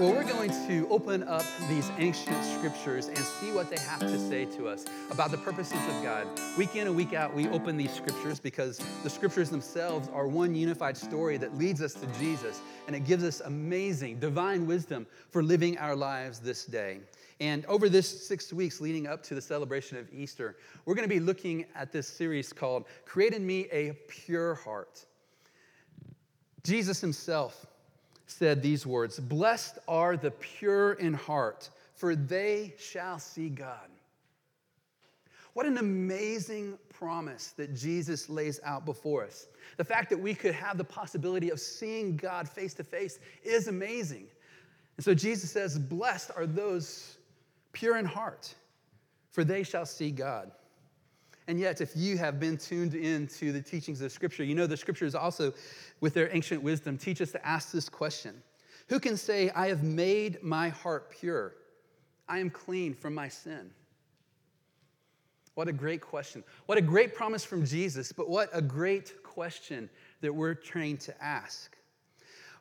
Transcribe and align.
right, 0.00 0.06
well, 0.06 0.16
we're 0.16 0.30
going 0.30 0.50
to 0.66 0.88
open 0.88 1.22
up 1.24 1.44
these 1.68 1.90
ancient 1.98 2.44
scriptures 2.44 3.08
and 3.08 3.18
see 3.18 3.52
what 3.52 3.70
they 3.70 3.78
have 3.78 4.00
to 4.00 4.18
say 4.18 4.44
to 4.46 4.68
us 4.68 4.86
about 5.10 5.30
the 5.30 5.36
purposes 5.38 5.80
of 5.88 6.02
God. 6.02 6.26
Week 6.56 6.74
in 6.76 6.86
and 6.86 6.96
week 6.96 7.12
out, 7.12 7.34
we 7.34 7.48
open 7.48 7.76
these 7.76 7.92
scriptures 7.92 8.40
because 8.40 8.78
the 9.02 9.10
scriptures 9.10 9.50
themselves 9.50 10.08
are 10.12 10.26
one 10.26 10.54
unified 10.54 10.96
story 10.96 11.36
that 11.36 11.56
leads 11.58 11.82
us 11.82 11.94
to 11.94 12.06
Jesus, 12.18 12.60
and 12.86 12.96
it 12.96 13.04
gives 13.04 13.24
us 13.24 13.40
amazing 13.40 14.18
divine 14.18 14.66
wisdom 14.66 15.06
for 15.30 15.42
living 15.42 15.76
our 15.78 15.96
lives 15.96 16.40
this 16.40 16.64
day. 16.64 17.00
And 17.40 17.64
over 17.66 17.88
this 17.88 18.26
six 18.26 18.52
weeks 18.52 18.80
leading 18.80 19.06
up 19.06 19.22
to 19.24 19.34
the 19.34 19.40
celebration 19.40 19.98
of 19.98 20.06
Easter, 20.12 20.56
we're 20.84 20.94
going 20.94 21.08
to 21.08 21.14
be 21.14 21.20
looking 21.20 21.66
at 21.74 21.92
this 21.92 22.06
series 22.06 22.52
called 22.52 22.86
Create 23.04 23.34
in 23.34 23.46
Me 23.46 23.66
a 23.72 23.92
Pure 24.08 24.56
Heart. 24.56 25.04
Jesus 26.62 27.00
himself 27.00 27.66
said 28.30 28.62
these 28.62 28.86
words 28.86 29.18
Blessed 29.18 29.78
are 29.88 30.16
the 30.16 30.30
pure 30.30 30.94
in 30.94 31.14
heart, 31.14 31.70
for 31.94 32.14
they 32.14 32.74
shall 32.78 33.18
see 33.18 33.48
God. 33.48 33.88
What 35.52 35.66
an 35.66 35.78
amazing 35.78 36.78
promise 36.90 37.48
that 37.56 37.74
Jesus 37.74 38.28
lays 38.28 38.60
out 38.62 38.84
before 38.84 39.24
us. 39.24 39.48
The 39.76 39.84
fact 39.84 40.10
that 40.10 40.18
we 40.18 40.34
could 40.34 40.54
have 40.54 40.78
the 40.78 40.84
possibility 40.84 41.50
of 41.50 41.58
seeing 41.58 42.16
God 42.16 42.48
face 42.48 42.72
to 42.74 42.84
face 42.84 43.18
is 43.42 43.66
amazing. 43.66 44.26
And 44.96 45.04
so 45.04 45.12
Jesus 45.14 45.50
says, 45.50 45.78
Blessed 45.78 46.30
are 46.36 46.46
those 46.46 47.16
pure 47.72 47.96
in 47.98 48.04
heart, 48.04 48.54
for 49.32 49.44
they 49.44 49.62
shall 49.62 49.86
see 49.86 50.10
God. 50.10 50.52
And 51.50 51.58
yet, 51.58 51.80
if 51.80 51.96
you 51.96 52.16
have 52.16 52.38
been 52.38 52.56
tuned 52.56 52.94
into 52.94 53.50
the 53.50 53.60
teachings 53.60 54.00
of 54.02 54.12
Scripture, 54.12 54.44
you 54.44 54.54
know 54.54 54.68
the 54.68 54.76
Scriptures 54.76 55.16
also, 55.16 55.52
with 55.98 56.14
their 56.14 56.32
ancient 56.32 56.62
wisdom, 56.62 56.96
teach 56.96 57.20
us 57.20 57.32
to 57.32 57.44
ask 57.44 57.72
this 57.72 57.88
question 57.88 58.40
Who 58.88 59.00
can 59.00 59.16
say, 59.16 59.50
I 59.50 59.66
have 59.66 59.82
made 59.82 60.44
my 60.44 60.68
heart 60.68 61.10
pure? 61.10 61.56
I 62.28 62.38
am 62.38 62.50
clean 62.50 62.94
from 62.94 63.16
my 63.16 63.26
sin? 63.26 63.72
What 65.56 65.66
a 65.66 65.72
great 65.72 66.00
question. 66.00 66.44
What 66.66 66.78
a 66.78 66.82
great 66.82 67.16
promise 67.16 67.44
from 67.44 67.66
Jesus, 67.66 68.12
but 68.12 68.30
what 68.30 68.48
a 68.52 68.62
great 68.62 69.20
question 69.24 69.90
that 70.20 70.32
we're 70.32 70.54
trained 70.54 71.00
to 71.00 71.20
ask. 71.20 71.76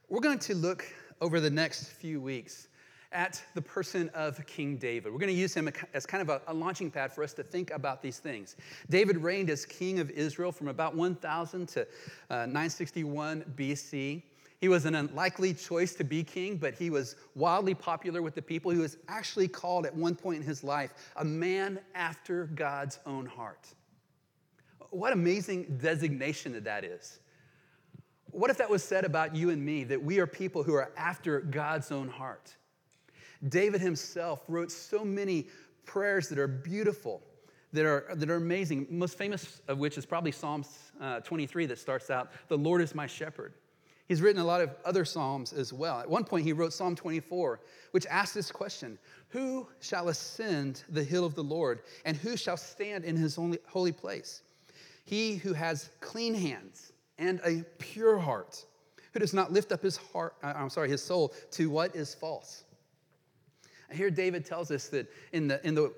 We're 0.10 0.20
going 0.20 0.40
to 0.40 0.56
look 0.56 0.84
over 1.22 1.40
the 1.40 1.52
next 1.52 1.90
few 1.90 2.20
weeks 2.20 2.69
at 3.12 3.42
the 3.56 3.62
person 3.62 4.10
of 4.14 4.46
King 4.46 4.78
David. 4.78 5.12
We're 5.12 5.20
going 5.20 5.34
to 5.34 5.40
use 5.40 5.54
him 5.54 5.70
as 5.94 6.06
kind 6.06 6.22
of 6.22 6.30
a, 6.30 6.42
a, 6.48 6.54
launching 6.54 6.92
pad 6.92 7.12
for 7.12 7.24
us 7.24 7.34
to 7.34 7.44
think 7.44 7.72
about 7.72 8.02
these 8.02 8.20
things. 8.20 8.56
David 8.90 9.18
reigned 9.18 9.50
as 9.50 9.66
king 9.66 10.00
of 10.00 10.12
Israel 10.12 10.52
from 10.52 10.68
about 10.68 10.96
1000 10.96 11.68
to 11.70 11.82
uh, 12.30 12.46
961 12.46 13.46
BC. 13.56 14.22
He 14.60 14.68
was 14.68 14.86
an 14.86 14.96
unlikely 14.96 15.54
choice 15.54 15.96
to 15.96 16.04
be 16.04 16.24
king, 16.24 16.58
but 16.58 16.74
he 16.76 16.90
was 16.90 17.16
wildly 17.34 17.74
popular 17.74 18.22
with 18.22 18.36
the 18.36 18.42
people. 18.42 18.72
He 18.72 18.78
was 18.78 18.98
actually 19.08 19.48
called 19.48 19.86
at 19.86 19.96
one 19.96 20.16
point 20.16 20.38
in 20.38 20.44
his 20.44 20.64
life 20.64 20.94
a 21.16 21.26
man 21.26 21.80
after 21.96 22.46
God's 22.48 23.00
own 23.06 23.26
heart. 23.26 23.68
What 24.92 25.14
amazing 25.14 25.78
designation 25.82 26.54
that 26.54 26.66
that 26.66 26.84
is. 26.84 27.20
What 28.32 28.52
if 28.52 28.58
that 28.58 28.70
was 28.70 28.84
said 28.84 29.06
about 29.06 29.36
you 29.36 29.50
and 29.50 29.64
me, 29.64 29.84
that 29.86 30.04
we 30.04 30.20
are 30.20 30.28
people 30.28 30.62
who 30.62 30.76
are 30.76 30.92
after 30.98 31.40
God's 31.40 31.92
own 31.92 32.08
heart? 32.08 32.56
David 33.48 33.82
himself 33.82 34.44
wrote 34.48 34.72
so 34.72 35.06
many 35.06 35.48
prayers 35.86 36.28
that 36.30 36.38
are 36.38 36.48
beautiful, 36.48 37.22
that 37.74 37.86
are, 37.86 38.06
that 38.16 38.30
are 38.30 38.36
amazing. 38.36 38.88
Most 38.90 39.18
famous 39.18 39.62
of 39.68 39.78
which 39.78 39.98
is 39.98 40.06
probably 40.06 40.32
Psalms 40.32 40.92
uh, 41.00 41.22
23 41.22 41.66
that 41.68 41.80
starts 41.80 42.10
out, 42.10 42.32
The 42.48 42.58
Lord 42.58 42.82
is 42.82 42.94
my 42.94 43.08
shepherd. 43.08 43.54
He's 44.08 44.22
written 44.22 44.42
a 44.42 44.46
lot 44.46 44.62
of 44.62 44.76
other 44.86 45.06
Psalms 45.06 45.54
as 45.54 45.72
well. 45.72 46.00
At 46.00 46.10
one 46.10 46.24
point, 46.24 46.44
he 46.44 46.52
wrote 46.52 46.74
Psalm 46.74 46.96
24, 46.96 47.60
which 47.92 48.08
asks 48.08 48.34
this 48.34 48.52
question 48.52 48.98
Who 49.30 49.68
shall 49.80 50.10
ascend 50.10 50.84
the 50.90 51.04
hill 51.04 51.26
of 51.26 51.36
the 51.36 51.44
Lord, 51.44 51.82
and 52.06 52.18
who 52.18 52.36
shall 52.36 52.58
stand 52.58 53.06
in 53.06 53.16
his 53.16 53.38
holy 53.68 53.92
place? 53.92 54.42
He 55.06 55.36
who 55.36 55.54
has 55.54 55.92
clean 56.02 56.34
hands 56.34 56.92
and 57.20 57.40
a 57.46 57.64
pure 57.78 58.18
heart, 58.18 58.66
who 59.14 59.20
does 59.20 59.34
not 59.34 59.52
lift 59.52 59.72
up 59.72 59.82
his 59.82 59.98
heart, 59.98 60.36
uh, 60.44 60.54
I'm 60.56 60.70
sorry, 60.70 60.90
his 60.90 61.04
soul 61.04 61.34
to 61.52 61.70
what 61.70 61.96
is 61.96 62.14
false 62.16 62.64
here 63.92 64.10
David 64.10 64.46
tells 64.46 64.72
us 64.72 64.88
that 64.90 65.12
in 65.34 65.48
the, 65.48 65.66
in 65.66 65.76
the 65.76 65.94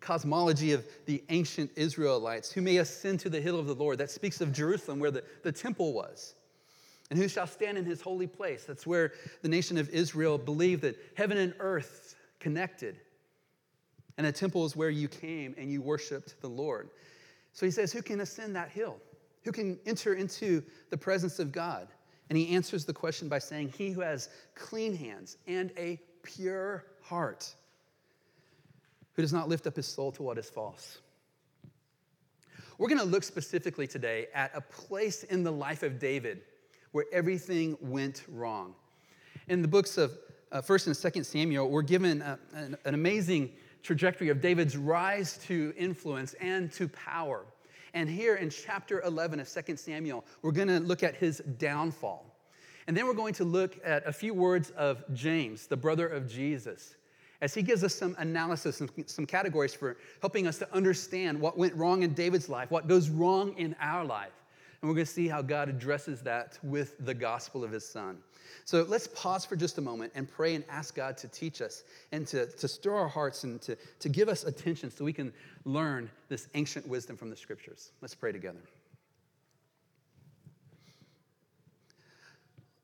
cosmology 0.00 0.72
of 0.72 0.84
the 1.06 1.22
ancient 1.28 1.70
Israelites, 1.76 2.50
who 2.50 2.62
may 2.62 2.78
ascend 2.78 3.20
to 3.20 3.30
the 3.30 3.40
hill 3.40 3.58
of 3.58 3.66
the 3.66 3.74
Lord, 3.74 3.98
that 3.98 4.10
speaks 4.10 4.40
of 4.40 4.52
Jerusalem 4.52 4.98
where 4.98 5.10
the, 5.10 5.22
the 5.42 5.52
temple 5.52 5.92
was. 5.92 6.34
And 7.10 7.18
who 7.18 7.28
shall 7.28 7.46
stand 7.46 7.76
in 7.76 7.84
his 7.84 8.00
holy 8.00 8.26
place? 8.26 8.64
That's 8.64 8.86
where 8.86 9.12
the 9.42 9.48
nation 9.48 9.76
of 9.76 9.88
Israel 9.90 10.38
believed 10.38 10.82
that 10.82 10.96
heaven 11.16 11.38
and 11.38 11.54
earth 11.58 12.14
connected. 12.38 13.00
And 14.16 14.26
the 14.26 14.32
temple 14.32 14.64
is 14.64 14.76
where 14.76 14.90
you 14.90 15.08
came 15.08 15.54
and 15.58 15.70
you 15.70 15.82
worshiped 15.82 16.40
the 16.40 16.48
Lord. 16.48 16.90
So 17.52 17.66
he 17.66 17.72
says, 17.72 17.92
Who 17.92 18.02
can 18.02 18.20
ascend 18.20 18.54
that 18.56 18.70
hill? 18.70 18.96
Who 19.44 19.52
can 19.52 19.78
enter 19.86 20.14
into 20.14 20.62
the 20.90 20.96
presence 20.96 21.38
of 21.38 21.52
God? 21.52 21.88
And 22.28 22.38
he 22.38 22.54
answers 22.54 22.84
the 22.84 22.92
question 22.92 23.28
by 23.28 23.40
saying, 23.40 23.72
He 23.76 23.90
who 23.90 24.02
has 24.02 24.28
clean 24.54 24.94
hands 24.94 25.36
and 25.48 25.72
a 25.76 25.98
pure 26.22 26.84
heart, 27.10 27.52
who 29.14 29.22
does 29.22 29.32
not 29.32 29.48
lift 29.48 29.66
up 29.66 29.74
his 29.74 29.86
soul 29.86 30.12
to 30.12 30.22
what 30.22 30.38
is 30.38 30.48
false. 30.48 30.98
We're 32.78 32.88
going 32.88 33.00
to 33.00 33.04
look 33.04 33.24
specifically 33.24 33.88
today 33.88 34.28
at 34.32 34.52
a 34.54 34.60
place 34.60 35.24
in 35.24 35.42
the 35.42 35.50
life 35.50 35.82
of 35.82 35.98
David 35.98 36.42
where 36.92 37.04
everything 37.12 37.76
went 37.80 38.22
wrong. 38.28 38.74
In 39.48 39.60
the 39.60 39.68
books 39.68 39.98
of 39.98 40.16
uh, 40.52 40.62
1st 40.62 40.86
and 40.86 41.14
2nd 41.14 41.24
Samuel, 41.24 41.68
we're 41.68 41.82
given 41.82 42.22
a, 42.22 42.38
an, 42.54 42.76
an 42.84 42.94
amazing 42.94 43.50
trajectory 43.82 44.28
of 44.28 44.40
David's 44.40 44.76
rise 44.76 45.36
to 45.48 45.74
influence 45.76 46.34
and 46.34 46.72
to 46.72 46.88
power. 46.88 47.44
And 47.92 48.08
here 48.08 48.36
in 48.36 48.50
chapter 48.50 49.02
11 49.02 49.40
of 49.40 49.52
2 49.52 49.76
Samuel, 49.76 50.24
we're 50.42 50.52
going 50.52 50.68
to 50.68 50.78
look 50.78 51.02
at 51.02 51.16
his 51.16 51.42
downfall. 51.58 52.24
And 52.86 52.96
then 52.96 53.06
we're 53.06 53.14
going 53.14 53.34
to 53.34 53.44
look 53.44 53.78
at 53.84 54.06
a 54.06 54.12
few 54.12 54.34
words 54.34 54.70
of 54.70 55.04
James, 55.12 55.66
the 55.66 55.76
brother 55.76 56.08
of 56.08 56.28
Jesus, 56.28 56.96
as 57.40 57.54
he 57.54 57.62
gives 57.62 57.82
us 57.82 57.94
some 57.94 58.14
analysis 58.18 58.80
and 58.80 58.90
some 59.06 59.26
categories 59.26 59.72
for 59.72 59.96
helping 60.20 60.46
us 60.46 60.58
to 60.58 60.74
understand 60.74 61.40
what 61.40 61.56
went 61.56 61.74
wrong 61.74 62.02
in 62.02 62.12
David's 62.12 62.48
life, 62.48 62.70
what 62.70 62.86
goes 62.86 63.08
wrong 63.08 63.54
in 63.56 63.74
our 63.80 64.04
life. 64.04 64.32
And 64.80 64.88
we're 64.88 64.94
going 64.94 65.06
to 65.06 65.12
see 65.12 65.28
how 65.28 65.42
God 65.42 65.68
addresses 65.68 66.22
that 66.22 66.58
with 66.62 66.96
the 67.04 67.14
gospel 67.14 67.64
of 67.64 67.70
his 67.70 67.86
son. 67.86 68.18
So 68.64 68.84
let's 68.88 69.06
pause 69.08 69.44
for 69.44 69.56
just 69.56 69.78
a 69.78 69.80
moment 69.80 70.12
and 70.14 70.28
pray 70.28 70.54
and 70.54 70.64
ask 70.70 70.94
God 70.94 71.16
to 71.18 71.28
teach 71.28 71.60
us 71.60 71.84
and 72.12 72.26
to, 72.28 72.46
to 72.46 72.68
stir 72.68 72.94
our 72.94 73.08
hearts 73.08 73.44
and 73.44 73.60
to, 73.62 73.76
to 73.98 74.08
give 74.08 74.28
us 74.28 74.44
attention 74.44 74.90
so 74.90 75.04
we 75.04 75.12
can 75.12 75.32
learn 75.64 76.10
this 76.28 76.48
ancient 76.54 76.86
wisdom 76.88 77.16
from 77.16 77.30
the 77.30 77.36
scriptures. 77.36 77.92
Let's 78.00 78.14
pray 78.14 78.32
together. 78.32 78.60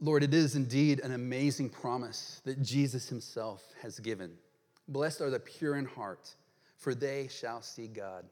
Lord, 0.01 0.23
it 0.23 0.35
is 0.35 0.57
indeed 0.57 1.01
an 1.01 1.13
amazing 1.13 1.71
promise 1.71 2.43
that 2.45 2.63
Jesus 2.63 3.09
himself 3.09 3.63
has 3.81 3.99
given. 3.99 4.33
Blessed 4.89 5.21
are 5.21 5.31
the 5.31 5.41
pure 5.41 5.77
in 5.77 5.85
heart, 5.85 6.35
for 6.77 6.95
they 6.95 7.29
shall 7.29 7.63
see 7.63 7.89
God. 7.89 8.25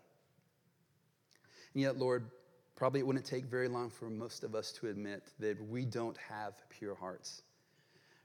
And 1.73 1.83
yet, 1.83 1.99
Lord, 1.99 2.31
probably 2.77 3.01
it 3.01 3.07
wouldn't 3.07 3.25
take 3.25 3.47
very 3.47 3.69
long 3.69 3.91
for 3.91 4.09
most 4.09 4.45
of 4.45 4.55
us 4.55 4.73
to 4.73 4.89
admit 4.89 5.33
that 5.41 5.61
we 5.69 5.85
don't 5.85 6.17
have 6.17 6.55
pure 6.69 6.95
hearts. 6.95 7.43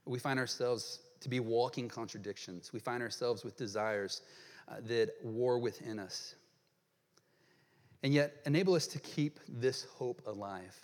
We 0.04 0.18
find 0.18 0.38
ourselves 0.38 1.00
to 1.20 1.28
be 1.28 1.40
walking 1.40 1.88
contradictions. 1.88 2.72
We 2.72 2.80
find 2.80 3.02
ourselves 3.02 3.44
with 3.44 3.56
desires 3.56 4.22
uh, 4.68 4.76
that 4.86 5.10
war 5.22 5.58
within 5.58 5.98
us. 5.98 6.34
And 8.02 8.14
yet, 8.14 8.36
enable 8.46 8.74
us 8.74 8.86
to 8.88 8.98
keep 9.00 9.40
this 9.48 9.84
hope 9.84 10.22
alive 10.26 10.74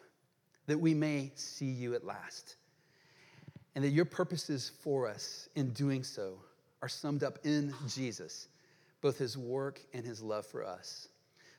that 0.67 0.79
we 0.79 0.95
may 0.95 1.31
see 1.35 1.67
you 1.67 1.95
at 1.95 2.05
last. 2.05 2.57
And 3.75 3.85
that 3.85 3.91
your 3.91 4.05
purposes 4.05 4.73
for 4.83 5.09
us 5.09 5.49
in 5.55 5.71
doing 5.71 6.03
so 6.03 6.39
are 6.83 6.89
summed 6.89 7.23
up 7.23 7.39
in 7.45 7.75
Jesus, 7.89 8.49
both 9.01 9.19
his 9.19 9.37
work 9.37 9.81
and 9.93 10.05
his 10.05 10.23
love 10.23 10.47
for 10.47 10.65
us. 10.65 11.09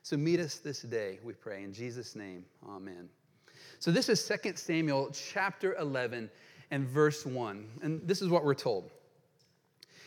So 0.02 0.16
meet 0.16 0.40
us 0.40 0.56
this 0.58 0.82
day, 0.82 1.18
we 1.22 1.34
pray. 1.34 1.64
In 1.64 1.72
Jesus' 1.72 2.16
name, 2.16 2.44
amen. 2.68 3.08
So 3.78 3.90
this 3.90 4.08
is 4.08 4.26
2 4.26 4.52
Samuel 4.54 5.10
chapter 5.12 5.74
11 5.74 6.30
and 6.70 6.86
verse 6.86 7.26
1. 7.26 7.66
And 7.82 8.00
this 8.06 8.22
is 8.22 8.28
what 8.28 8.44
we're 8.44 8.54
told. 8.54 8.90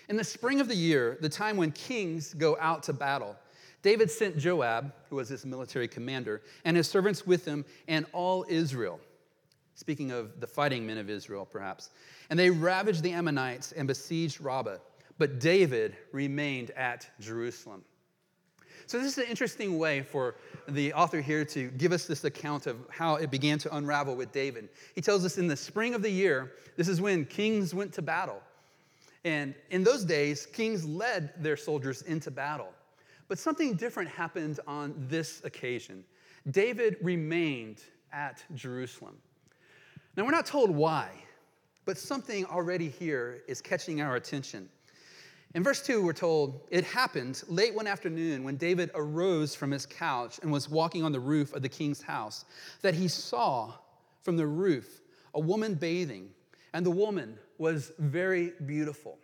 In 0.09 0.17
the 0.17 0.23
spring 0.23 0.59
of 0.59 0.67
the 0.67 0.75
year, 0.75 1.17
the 1.21 1.29
time 1.29 1.55
when 1.55 1.71
kings 1.71 2.33
go 2.33 2.57
out 2.59 2.83
to 2.83 2.93
battle, 2.93 3.35
David 3.81 4.11
sent 4.11 4.37
Joab, 4.37 4.93
who 5.09 5.15
was 5.15 5.29
his 5.29 5.45
military 5.45 5.87
commander, 5.87 6.41
and 6.65 6.77
his 6.77 6.87
servants 6.89 7.25
with 7.25 7.45
him, 7.45 7.65
and 7.87 8.05
all 8.11 8.45
Israel. 8.49 8.99
Speaking 9.75 10.11
of 10.11 10.39
the 10.39 10.47
fighting 10.47 10.85
men 10.85 10.97
of 10.97 11.09
Israel, 11.09 11.45
perhaps. 11.45 11.89
And 12.29 12.37
they 12.37 12.49
ravaged 12.49 13.03
the 13.03 13.13
Ammonites 13.13 13.71
and 13.71 13.87
besieged 13.87 14.41
Rabbah, 14.41 14.77
but 15.17 15.39
David 15.39 15.95
remained 16.11 16.71
at 16.71 17.07
Jerusalem. 17.19 17.83
So, 18.87 18.97
this 18.97 19.07
is 19.07 19.17
an 19.19 19.29
interesting 19.29 19.77
way 19.77 20.01
for 20.01 20.35
the 20.67 20.93
author 20.93 21.21
here 21.21 21.45
to 21.45 21.69
give 21.71 21.91
us 21.91 22.07
this 22.07 22.23
account 22.23 22.67
of 22.67 22.77
how 22.89 23.15
it 23.15 23.31
began 23.31 23.57
to 23.59 23.75
unravel 23.75 24.15
with 24.15 24.31
David. 24.31 24.69
He 24.95 25.01
tells 25.01 25.23
us 25.23 25.37
in 25.37 25.47
the 25.47 25.55
spring 25.55 25.93
of 25.93 26.01
the 26.01 26.09
year, 26.09 26.53
this 26.75 26.87
is 26.87 26.99
when 26.99 27.25
kings 27.25 27.73
went 27.73 27.93
to 27.93 28.01
battle. 28.01 28.41
And 29.23 29.53
in 29.69 29.83
those 29.83 30.03
days, 30.03 30.45
kings 30.45 30.83
led 30.83 31.31
their 31.41 31.55
soldiers 31.55 32.01
into 32.01 32.31
battle. 32.31 32.73
But 33.27 33.37
something 33.39 33.75
different 33.75 34.09
happened 34.09 34.59
on 34.67 34.93
this 35.07 35.41
occasion. 35.43 36.03
David 36.49 36.97
remained 37.01 37.81
at 38.11 38.43
Jerusalem. 38.55 39.15
Now, 40.17 40.25
we're 40.25 40.31
not 40.31 40.45
told 40.45 40.69
why, 40.69 41.11
but 41.85 41.97
something 41.97 42.45
already 42.45 42.89
here 42.89 43.43
is 43.47 43.61
catching 43.61 44.01
our 44.01 44.15
attention. 44.15 44.67
In 45.53 45.63
verse 45.63 45.81
2, 45.81 46.01
we're 46.01 46.13
told, 46.13 46.61
It 46.69 46.85
happened 46.85 47.43
late 47.47 47.75
one 47.75 47.87
afternoon 47.87 48.43
when 48.43 48.55
David 48.55 48.89
arose 48.95 49.53
from 49.53 49.71
his 49.71 49.85
couch 49.85 50.39
and 50.41 50.51
was 50.51 50.69
walking 50.69 51.03
on 51.03 51.11
the 51.11 51.19
roof 51.19 51.53
of 51.53 51.61
the 51.61 51.69
king's 51.69 52.01
house 52.01 52.45
that 52.81 52.93
he 52.93 53.09
saw 53.09 53.73
from 54.21 54.37
the 54.37 54.47
roof 54.47 55.01
a 55.33 55.39
woman 55.39 55.75
bathing, 55.75 56.29
and 56.73 56.85
the 56.85 56.91
woman 56.91 57.37
was 57.57 57.91
very 57.99 58.53
beautiful. 58.65 59.17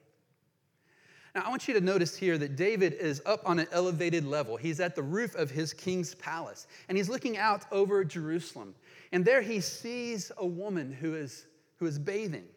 Now, 1.34 1.44
I 1.46 1.50
want 1.50 1.68
you 1.68 1.74
to 1.76 1.82
notice 1.82 2.18
here 2.18 2.38
that 2.38 2.56
David 2.56 2.94
is 2.94 3.22
up 3.26 3.42
on 3.46 3.60
an 3.60 3.68
elevated 3.72 4.26
level. 4.26 4.58
He's 4.58 4.80
at 4.80 4.96
the 4.96 5.04
roof 5.04 5.36
of 5.36 5.52
his 5.52 5.72
king's 5.72 6.16
palace, 6.16 6.68
and 6.90 6.98
he's 6.98 7.10
looking 7.10 7.38
out 7.38 7.66
over 7.72 8.04
Jerusalem. 8.04 8.74
And 9.12 9.24
there 9.24 9.42
he 9.42 9.62
sees 9.62 10.32
a 10.38 10.46
woman 10.46 10.92
who 10.92 11.14
is, 11.14 11.46
who 11.78 11.86
is 11.86 12.00
bathing. 12.00 12.48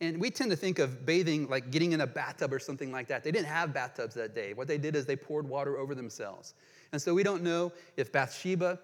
And 0.00 0.20
we 0.20 0.30
tend 0.30 0.50
to 0.50 0.56
think 0.56 0.78
of 0.78 1.06
bathing 1.06 1.48
like 1.48 1.70
getting 1.70 1.92
in 1.92 2.00
a 2.00 2.06
bathtub 2.06 2.52
or 2.52 2.58
something 2.58 2.90
like 2.90 3.06
that. 3.08 3.22
They 3.22 3.30
didn't 3.30 3.46
have 3.46 3.72
bathtubs 3.72 4.14
that 4.14 4.34
day. 4.34 4.52
What 4.52 4.68
they 4.68 4.78
did 4.78 4.96
is 4.96 5.06
they 5.06 5.16
poured 5.16 5.48
water 5.48 5.78
over 5.78 5.94
themselves. 5.94 6.54
And 6.92 7.00
so 7.00 7.14
we 7.14 7.22
don't 7.22 7.42
know 7.42 7.72
if 7.96 8.12
Bathsheba, 8.12 8.78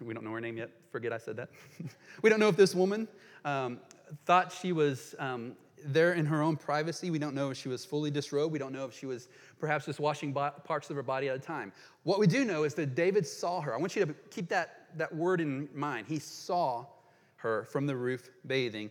we 0.00 0.14
don't 0.14 0.24
know 0.24 0.32
her 0.32 0.40
name 0.40 0.56
yet, 0.56 0.70
forget 0.90 1.12
I 1.12 1.18
said 1.18 1.36
that. 1.36 1.50
we 2.22 2.30
don't 2.30 2.40
know 2.40 2.48
if 2.48 2.56
this 2.56 2.74
woman 2.74 3.06
um, 3.44 3.80
thought 4.24 4.52
she 4.52 4.72
was 4.72 5.14
um, 5.18 5.52
there 5.84 6.14
in 6.14 6.26
her 6.26 6.42
own 6.42 6.56
privacy. 6.56 7.10
We 7.10 7.18
don't 7.18 7.34
know 7.34 7.50
if 7.50 7.56
she 7.56 7.68
was 7.68 7.84
fully 7.84 8.10
disrobed. 8.10 8.52
We 8.52 8.58
don't 8.58 8.72
know 8.72 8.84
if 8.84 8.98
she 8.98 9.06
was 9.06 9.28
perhaps 9.58 9.86
just 9.86 10.00
washing 10.00 10.32
bo- 10.32 10.52
parts 10.64 10.90
of 10.90 10.96
her 10.96 11.02
body 11.02 11.28
at 11.28 11.36
a 11.36 11.40
time. 11.40 11.72
What 12.02 12.18
we 12.18 12.26
do 12.26 12.44
know 12.44 12.64
is 12.64 12.74
that 12.74 12.94
David 12.94 13.26
saw 13.26 13.60
her. 13.60 13.74
I 13.74 13.78
want 13.78 13.96
you 13.96 14.04
to 14.04 14.14
keep 14.30 14.48
that, 14.48 14.88
that 14.96 15.14
word 15.14 15.40
in 15.40 15.68
mind. 15.74 16.06
He 16.08 16.18
saw 16.18 16.86
her 17.36 17.64
from 17.64 17.86
the 17.86 17.96
roof 17.96 18.30
bathing. 18.46 18.90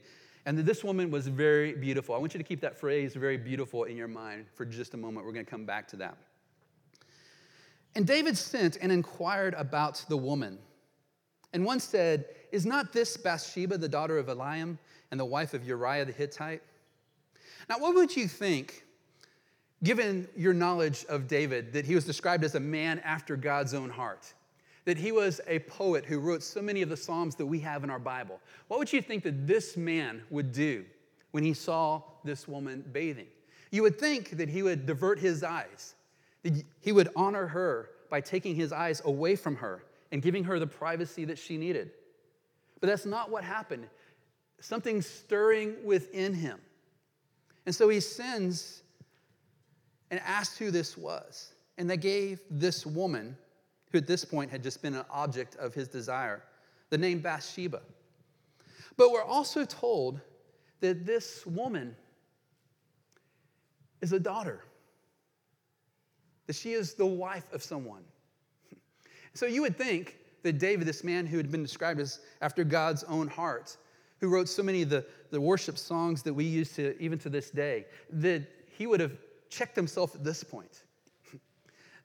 And 0.49 0.57
this 0.57 0.83
woman 0.83 1.11
was 1.11 1.27
very 1.27 1.73
beautiful. 1.73 2.15
I 2.15 2.17
want 2.17 2.33
you 2.33 2.39
to 2.39 2.43
keep 2.43 2.59
that 2.61 2.75
phrase 2.75 3.13
very 3.13 3.37
beautiful 3.37 3.83
in 3.83 3.95
your 3.95 4.07
mind 4.07 4.47
for 4.55 4.65
just 4.65 4.95
a 4.95 4.97
moment. 4.97 5.23
We're 5.27 5.31
going 5.31 5.45
to 5.45 5.51
come 5.51 5.63
back 5.63 5.87
to 5.89 5.95
that. 5.97 6.17
And 7.93 8.07
David 8.07 8.35
sent 8.35 8.75
and 8.81 8.91
inquired 8.91 9.53
about 9.53 10.03
the 10.09 10.17
woman. 10.17 10.57
And 11.53 11.63
one 11.63 11.79
said, 11.79 12.25
Is 12.51 12.65
not 12.65 12.91
this 12.93 13.15
Bathsheba, 13.15 13.77
the 13.77 13.87
daughter 13.87 14.17
of 14.17 14.25
Eliam, 14.25 14.79
and 15.11 15.19
the 15.19 15.25
wife 15.25 15.53
of 15.53 15.67
Uriah 15.67 16.05
the 16.05 16.13
Hittite? 16.13 16.63
Now, 17.69 17.77
what 17.77 17.93
would 17.93 18.15
you 18.15 18.27
think, 18.27 18.85
given 19.83 20.27
your 20.35 20.55
knowledge 20.55 21.05
of 21.09 21.27
David, 21.27 21.73
that 21.73 21.85
he 21.85 21.93
was 21.93 22.05
described 22.05 22.43
as 22.43 22.55
a 22.55 22.59
man 22.59 22.97
after 23.05 23.35
God's 23.35 23.75
own 23.75 23.91
heart? 23.91 24.33
That 24.85 24.97
he 24.97 25.11
was 25.11 25.41
a 25.47 25.59
poet 25.59 26.05
who 26.05 26.19
wrote 26.19 26.41
so 26.41 26.61
many 26.61 26.81
of 26.81 26.89
the 26.89 26.97
Psalms 26.97 27.35
that 27.35 27.45
we 27.45 27.59
have 27.59 27.83
in 27.83 27.89
our 27.89 27.99
Bible. 27.99 28.39
What 28.67 28.79
would 28.79 28.91
you 28.91 29.01
think 29.01 29.23
that 29.23 29.45
this 29.45 29.77
man 29.77 30.23
would 30.29 30.51
do 30.51 30.85
when 31.31 31.43
he 31.43 31.53
saw 31.53 32.01
this 32.23 32.47
woman 32.47 32.83
bathing? 32.91 33.27
You 33.71 33.83
would 33.83 33.99
think 33.99 34.37
that 34.37 34.49
he 34.49 34.63
would 34.63 34.85
divert 34.85 35.19
his 35.19 35.43
eyes, 35.43 35.95
that 36.43 36.63
he 36.81 36.91
would 36.91 37.09
honor 37.15 37.45
her 37.47 37.89
by 38.09 38.21
taking 38.21 38.55
his 38.55 38.71
eyes 38.71 39.01
away 39.05 39.35
from 39.35 39.55
her 39.57 39.83
and 40.11 40.21
giving 40.21 40.43
her 40.45 40.57
the 40.57 40.67
privacy 40.67 41.25
that 41.25 41.37
she 41.37 41.57
needed. 41.57 41.91
But 42.79 42.87
that's 42.87 43.05
not 43.05 43.29
what 43.29 43.43
happened. 43.43 43.87
Something 44.59 45.01
stirring 45.01 45.75
within 45.83 46.33
him. 46.33 46.59
And 47.65 47.75
so 47.75 47.89
he 47.89 47.99
sends 47.99 48.81
and 50.09 50.19
asks 50.21 50.57
who 50.57 50.71
this 50.71 50.97
was. 50.97 51.53
And 51.77 51.89
they 51.89 51.97
gave 51.97 52.41
this 52.49 52.85
woman, 52.85 53.37
who 53.91 53.97
at 53.97 54.07
this 54.07 54.23
point 54.23 54.51
had 54.51 54.63
just 54.63 54.81
been 54.81 54.95
an 54.95 55.05
object 55.09 55.55
of 55.55 55.73
his 55.73 55.87
desire, 55.87 56.43
the 56.89 56.97
name 56.97 57.19
Bathsheba. 57.19 57.81
But 58.97 59.11
we're 59.11 59.23
also 59.23 59.65
told 59.65 60.21
that 60.81 61.05
this 61.05 61.45
woman 61.45 61.95
is 64.01 64.13
a 64.13 64.19
daughter, 64.19 64.63
that 66.47 66.55
she 66.55 66.73
is 66.73 66.93
the 66.93 67.05
wife 67.05 67.51
of 67.53 67.63
someone. 67.63 68.03
So 69.33 69.45
you 69.45 69.61
would 69.61 69.77
think 69.77 70.17
that 70.43 70.57
David, 70.57 70.87
this 70.87 71.03
man 71.03 71.25
who 71.25 71.37
had 71.37 71.51
been 71.51 71.63
described 71.63 71.99
as 71.99 72.19
after 72.41 72.63
God's 72.63 73.03
own 73.05 73.27
heart, 73.27 73.77
who 74.19 74.29
wrote 74.29 74.49
so 74.49 74.63
many 74.63 74.81
of 74.81 74.89
the, 74.89 75.05
the 75.31 75.39
worship 75.39 75.77
songs 75.77 76.23
that 76.23 76.33
we 76.33 76.43
use 76.43 76.73
to 76.73 76.99
even 77.01 77.19
to 77.19 77.29
this 77.29 77.49
day, 77.49 77.85
that 78.11 78.43
he 78.69 78.87
would 78.87 78.99
have 78.99 79.17
checked 79.49 79.75
himself 79.75 80.15
at 80.15 80.23
this 80.23 80.43
point. 80.43 80.83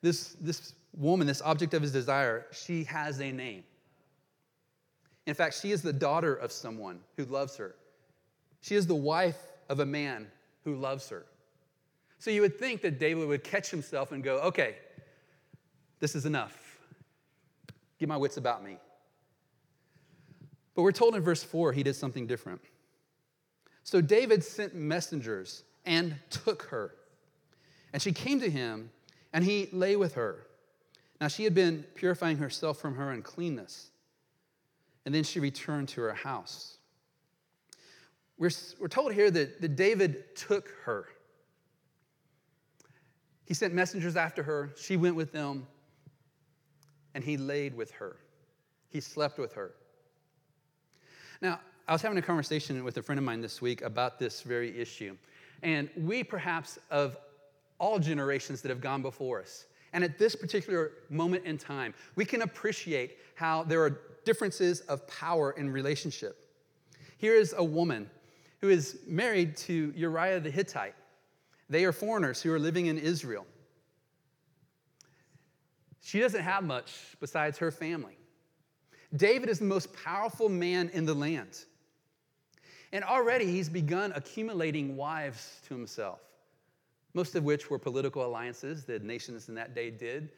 This, 0.03 0.37
this 0.39 0.75
woman, 0.97 1.27
this 1.27 1.43
object 1.43 1.75
of 1.75 1.83
his 1.83 1.93
desire, 1.93 2.47
she 2.53 2.85
has 2.85 3.21
a 3.21 3.31
name. 3.33 3.65
In 5.27 5.35
fact, 5.35 5.61
she 5.61 5.73
is 5.73 5.83
the 5.83 5.93
daughter 5.93 6.35
of 6.35 6.53
someone 6.53 7.01
who 7.17 7.25
loves 7.25 7.57
her. 7.57 7.75
She 8.61 8.75
is 8.75 8.87
the 8.87 8.95
wife 8.95 9.39
of 9.69 9.81
a 9.81 9.87
man 9.87 10.27
who 10.65 10.77
loves 10.77 11.09
her. 11.09 11.27
So 12.19 12.31
you 12.31 12.41
would 12.43 12.59
think 12.59 12.83
that 12.83 12.99
David 12.99 13.29
would 13.29 13.45
catch 13.45 13.71
himself 13.71 14.13
and 14.13 14.23
go, 14.23 14.39
okay, 14.41 14.77
this 16.01 16.15
is 16.15 16.27
enough. 16.27 16.79
Get 17.99 18.09
my 18.09 18.17
wits 18.17 18.37
about 18.37 18.65
me. 18.65 18.77
But 20.75 20.83
we're 20.83 20.93
told 20.93 21.15
in 21.15 21.23
verse 21.23 21.43
4 21.43 21.73
he 21.73 21.83
did 21.83 21.95
something 21.95 22.27
different. 22.27 22.61
So 23.83 24.01
David 24.01 24.43
sent 24.43 24.75
messengers 24.75 25.63
and 25.85 26.17
took 26.31 26.65
her. 26.65 26.95
And 27.93 28.03
she 28.03 28.13
came 28.13 28.41
to 28.41 28.51
him, 28.51 28.91
and 29.33 29.45
he 29.45 29.69
lay 29.73 29.97
with 29.97 30.15
her. 30.15 30.47
Now 31.25 31.29
she 31.29 31.45
had 31.45 31.55
been 31.55 31.87
purifying 31.95 32.37
herself 32.37 32.79
from 32.79 32.97
her 32.97 33.11
uncleanness. 33.11 33.89
And 35.07 35.15
then 35.15 35.25
she 35.25 35.41
returned 35.41 35.89
to 35.89 36.03
her 36.03 36.13
house. 36.13 36.77
We're, 38.37 38.51
we're 38.79 38.89
told 38.89 39.15
here 39.15 39.31
that, 39.31 39.63
that 39.63 39.75
David 39.75 40.37
took 40.37 40.69
her. 40.85 41.07
He 43.47 43.55
sent 43.55 43.73
messengers 43.73 44.17
after 44.17 44.43
her. 44.43 44.75
She 44.77 44.99
went 44.99 45.17
with 45.17 45.33
them, 45.33 45.67
and 47.15 47.25
he 47.25 47.39
laid 47.39 47.75
with 47.75 47.91
her. 47.93 48.17
He 48.91 49.01
slept 49.01 49.39
with 49.39 49.55
her. 49.55 49.73
Now, 51.41 51.59
I 51.89 51.95
was 51.95 52.03
having 52.03 52.19
a 52.19 52.23
conversation 52.23 52.85
with 52.85 52.99
a 52.99 53.03
friend 53.03 53.19
of 53.19 53.25
mine 53.25 53.41
this 53.41 53.63
week 53.63 53.81
about 53.81 54.19
this 54.19 54.43
very 54.43 54.79
issue. 54.79 55.17
And 55.63 55.89
we, 55.97 56.23
perhaps, 56.23 56.79
of 56.91 57.17
all 57.79 57.99
generations 57.99 58.61
that 58.61 58.69
have 58.69 58.83
gone 58.83 59.01
before 59.01 59.41
us, 59.41 59.65
and 59.95 60.05
at 60.05 60.19
this 60.19 60.35
particular 60.35 60.91
moment 61.09 61.47
in 61.47 61.57
time, 61.57 61.95
we 62.17 62.25
can 62.25 62.43
appreciate 62.43 63.17
how 63.37 63.63
there 63.63 63.83
are 63.83 64.01
differences 64.25 64.81
of 64.83 65.07
power 65.07 65.53
in 65.53 65.71
relationship. 65.71 66.51
Here 67.17 67.35
is 67.35 67.55
a 67.57 67.65
woman 67.65 68.11
who 68.61 68.69
is 68.69 68.99
married 69.07 69.57
to 69.59 69.93
Uriah 69.97 70.41
the 70.41 70.51
Hittite. 70.51 70.97
They 71.71 71.85
are 71.85 71.93
foreigners 71.93 72.43
who 72.43 72.53
are 72.53 72.59
living 72.59 72.87
in 72.87 72.99
Israel. 72.99 73.47
She 76.03 76.19
doesn't 76.19 76.43
have 76.43 76.65
much 76.65 77.17
besides 77.21 77.57
her 77.59 77.71
family. 77.71 78.19
David 79.17 79.49
is 79.49 79.61
the 79.61 79.65
most 79.65 79.95
powerful 80.05 80.49
man 80.49 80.91
in 80.93 81.07
the 81.07 81.15
land. 81.15 81.65
And 82.93 83.05
already 83.05 83.47
he's 83.47 83.69
begun 83.69 84.13
accumulating 84.15 84.97
wives 84.97 85.61
to 85.69 85.75
himself, 85.75 86.21
most 87.15 87.35
of 87.35 87.45
which 87.45 87.71
were 87.71 87.79
political 87.79 88.25
alliances 88.25 88.85
that 88.85 89.03
nations 89.03 89.49
in 89.49 89.55
that 89.55 89.75
day 89.75 89.91
did. 89.91 90.31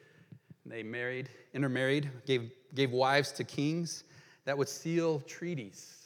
They 0.65 0.83
married, 0.83 1.29
intermarried, 1.53 2.09
gave, 2.25 2.51
gave 2.75 2.91
wives 2.91 3.31
to 3.33 3.43
kings 3.43 4.03
that 4.45 4.57
would 4.57 4.69
seal 4.69 5.19
treaties 5.21 5.97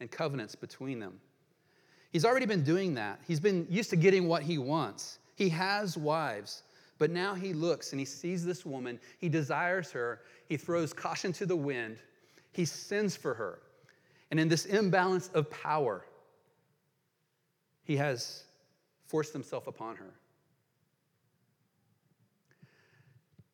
and 0.00 0.10
covenants 0.10 0.54
between 0.54 1.00
them. 1.00 1.18
He's 2.12 2.24
already 2.24 2.46
been 2.46 2.64
doing 2.64 2.94
that. 2.94 3.20
He's 3.26 3.40
been 3.40 3.66
used 3.70 3.90
to 3.90 3.96
getting 3.96 4.28
what 4.28 4.42
he 4.42 4.58
wants. 4.58 5.18
He 5.34 5.48
has 5.50 5.96
wives, 5.96 6.62
but 6.98 7.10
now 7.10 7.34
he 7.34 7.52
looks 7.52 7.92
and 7.92 8.00
he 8.00 8.06
sees 8.06 8.44
this 8.44 8.64
woman. 8.64 8.98
He 9.18 9.28
desires 9.28 9.90
her. 9.92 10.20
He 10.48 10.56
throws 10.56 10.92
caution 10.92 11.32
to 11.34 11.46
the 11.46 11.56
wind 11.56 11.98
he 12.56 12.64
sends 12.64 13.14
for 13.14 13.34
her. 13.34 13.58
And 14.30 14.40
in 14.40 14.48
this 14.48 14.64
imbalance 14.64 15.28
of 15.34 15.50
power, 15.50 16.06
he 17.84 17.96
has 17.96 18.44
forced 19.06 19.32
himself 19.32 19.66
upon 19.66 19.96
her. 19.96 20.12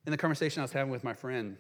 In 0.07 0.11
the 0.11 0.17
conversation 0.17 0.61
I 0.61 0.65
was 0.65 0.73
having 0.73 0.91
with 0.91 1.05
my 1.05 1.15
friend, 1.15 1.57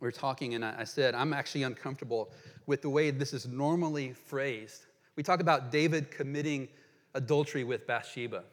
we 0.00 0.06
were 0.06 0.12
talking, 0.12 0.54
and 0.54 0.64
I 0.64 0.84
said, 0.84 1.14
I'm 1.14 1.32
actually 1.32 1.62
uncomfortable 1.62 2.30
with 2.66 2.82
the 2.82 2.90
way 2.90 3.10
this 3.10 3.32
is 3.32 3.46
normally 3.46 4.12
phrased. 4.12 4.86
We 5.16 5.22
talk 5.22 5.40
about 5.40 5.70
David 5.70 6.10
committing 6.10 6.68
adultery 7.14 7.64
with 7.64 7.86
Bathsheba, 7.86 8.44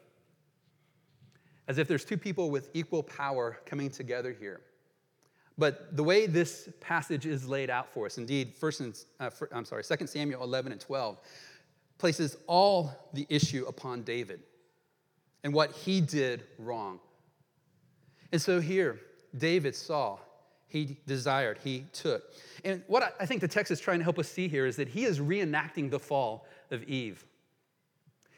as 1.68 1.78
if 1.78 1.88
there's 1.88 2.06
two 2.06 2.18
people 2.18 2.50
with 2.50 2.70
equal 2.74 3.04
power 3.04 3.60
coming 3.66 3.90
together 3.90 4.36
here. 4.38 4.62
But 5.58 5.96
the 5.96 6.04
way 6.04 6.26
this 6.26 6.70
passage 6.80 7.26
is 7.26 7.48
laid 7.48 7.70
out 7.70 7.88
for 7.94 8.08
us, 8.08 8.18
indeed, 8.18 8.56
first 8.56 8.82
uh, 9.20 9.30
for, 9.30 9.50
I'm 9.54 9.66
sorry, 9.66 9.84
2 9.84 10.08
Samuel 10.08 10.44
11 10.44 10.72
and 10.72 10.82
12 10.82 11.18
places 11.98 12.38
all 12.48 12.92
the 13.14 13.26
issue 13.30 13.66
upon 13.68 14.04
David. 14.04 14.42
and 15.44 15.54
what 15.54 15.72
he 15.72 16.02
did 16.02 16.44
wrong. 16.58 17.00
And 18.32 18.42
so 18.42 18.60
here, 18.60 19.00
David 19.38 19.76
saw, 19.76 20.18
he 20.68 20.98
desired, 21.06 21.60
he 21.64 21.86
took. 21.94 22.24
And 22.64 22.82
what 22.88 23.16
I 23.20 23.26
think 23.26 23.42
the 23.42 23.48
text 23.48 23.72
is 23.72 23.80
trying 23.80 24.00
to 24.00 24.04
help 24.04 24.18
us 24.18 24.30
see 24.30 24.48
here 24.48 24.66
is 24.66 24.76
that 24.78 24.88
he 24.88 25.06
is 25.06 25.20
reenacting 25.20 25.92
the 25.92 26.00
fall 26.00 26.48
of 26.72 26.84
Eve. 26.84 27.26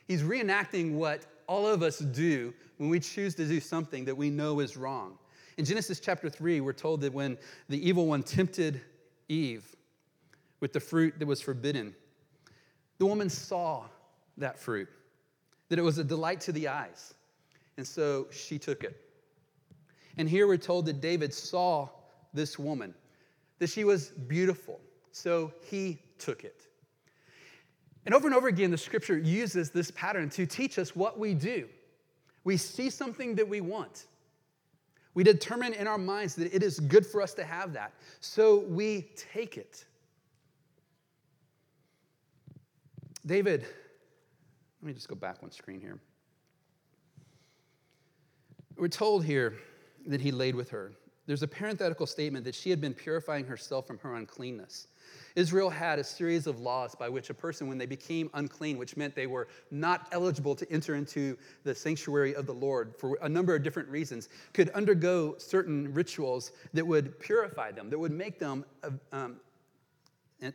He's 0.07 0.21
reenacting 0.21 0.95
what 0.95 1.25
all 1.47 1.67
of 1.67 1.81
us 1.83 1.99
do 1.99 2.53
when 2.77 2.89
we 2.89 2.99
choose 2.99 3.35
to 3.35 3.45
do 3.45 3.59
something 3.59 4.05
that 4.05 4.15
we 4.15 4.29
know 4.29 4.59
is 4.59 4.75
wrong. 4.75 5.17
In 5.57 5.63
Genesis 5.63 5.99
chapter 5.99 6.29
3, 6.29 6.59
we're 6.59 6.73
told 6.73 7.01
that 7.01 7.13
when 7.13 7.37
the 7.69 7.87
evil 7.87 8.07
one 8.07 8.23
tempted 8.23 8.81
Eve 9.29 9.73
with 10.59 10.73
the 10.73 10.79
fruit 10.79 11.17
that 11.19 11.25
was 11.25 11.39
forbidden, 11.39 11.95
the 12.97 13.05
woman 13.05 13.29
saw 13.29 13.85
that 14.37 14.59
fruit, 14.59 14.87
that 15.69 15.79
it 15.79 15.81
was 15.81 15.97
a 15.97 16.03
delight 16.03 16.41
to 16.41 16.51
the 16.51 16.67
eyes. 16.67 17.13
And 17.77 17.85
so 17.85 18.27
she 18.31 18.57
took 18.57 18.83
it. 18.83 19.01
And 20.17 20.29
here 20.29 20.47
we're 20.47 20.57
told 20.57 20.85
that 20.85 21.01
David 21.01 21.33
saw 21.33 21.89
this 22.33 22.57
woman, 22.57 22.93
that 23.59 23.69
she 23.69 23.83
was 23.83 24.09
beautiful. 24.09 24.79
So 25.11 25.53
he 25.69 25.99
took 26.19 26.43
it. 26.43 26.67
And 28.05 28.13
over 28.13 28.27
and 28.27 28.35
over 28.35 28.47
again, 28.47 28.71
the 28.71 28.77
scripture 28.77 29.17
uses 29.17 29.71
this 29.71 29.91
pattern 29.91 30.29
to 30.31 30.45
teach 30.45 30.77
us 30.77 30.95
what 30.95 31.17
we 31.17 31.33
do. 31.33 31.67
We 32.43 32.57
see 32.57 32.89
something 32.89 33.35
that 33.35 33.47
we 33.47 33.61
want. 33.61 34.05
We 35.15 35.23
determine 35.23 35.73
in 35.73 35.87
our 35.87 35.97
minds 35.97 36.35
that 36.35 36.53
it 36.53 36.61
is 36.61 36.79
good 36.79 37.05
for 37.05 37.21
us 37.21 37.33
to 37.35 37.43
have 37.43 37.73
that. 37.73 37.93
So 38.19 38.59
we 38.67 39.09
take 39.15 39.57
it. 39.57 39.85
David, 43.25 43.65
let 44.81 44.87
me 44.87 44.93
just 44.93 45.07
go 45.07 45.15
back 45.15 45.41
one 45.41 45.51
screen 45.51 45.81
here. 45.81 45.99
We're 48.77 48.87
told 48.87 49.25
here 49.25 49.55
that 50.07 50.21
he 50.21 50.31
laid 50.31 50.53
with 50.53 50.69
her. 50.69 50.91
There's 51.27 51.41
a 51.41 51.47
parenthetical 51.47 52.05
statement 52.05 52.45
that 52.45 52.53
she 52.53 52.69
had 52.69 52.79
been 52.79 52.93
purifying 52.93 53.45
herself 53.45 53.87
from 53.87 53.97
her 53.99 54.15
uncleanness. 54.15 54.87
Israel 55.35 55.71
had 55.71 55.97
a 55.97 56.03
series 56.03 56.45
of 56.45 56.59
laws 56.59 56.93
by 56.93 57.09
which 57.09 57.31
a 57.31 57.33
person, 57.33 57.67
when 57.67 57.79
they 57.79 57.87
became 57.87 58.29
unclean, 58.35 58.77
which 58.77 58.95
meant 58.95 59.15
they 59.15 59.25
were 59.25 59.47
not 59.71 60.07
eligible 60.11 60.55
to 60.55 60.71
enter 60.71 60.93
into 60.93 61.35
the 61.63 61.73
sanctuary 61.73 62.35
of 62.35 62.45
the 62.45 62.53
Lord 62.53 62.93
for 62.95 63.17
a 63.23 63.29
number 63.29 63.55
of 63.55 63.63
different 63.63 63.89
reasons, 63.89 64.29
could 64.53 64.69
undergo 64.71 65.35
certain 65.39 65.91
rituals 65.93 66.51
that 66.73 66.85
would 66.85 67.19
purify 67.19 67.71
them, 67.71 67.89
that 67.89 67.97
would 67.97 68.11
make 68.11 68.37
them, 68.37 68.63
um, 69.11 69.37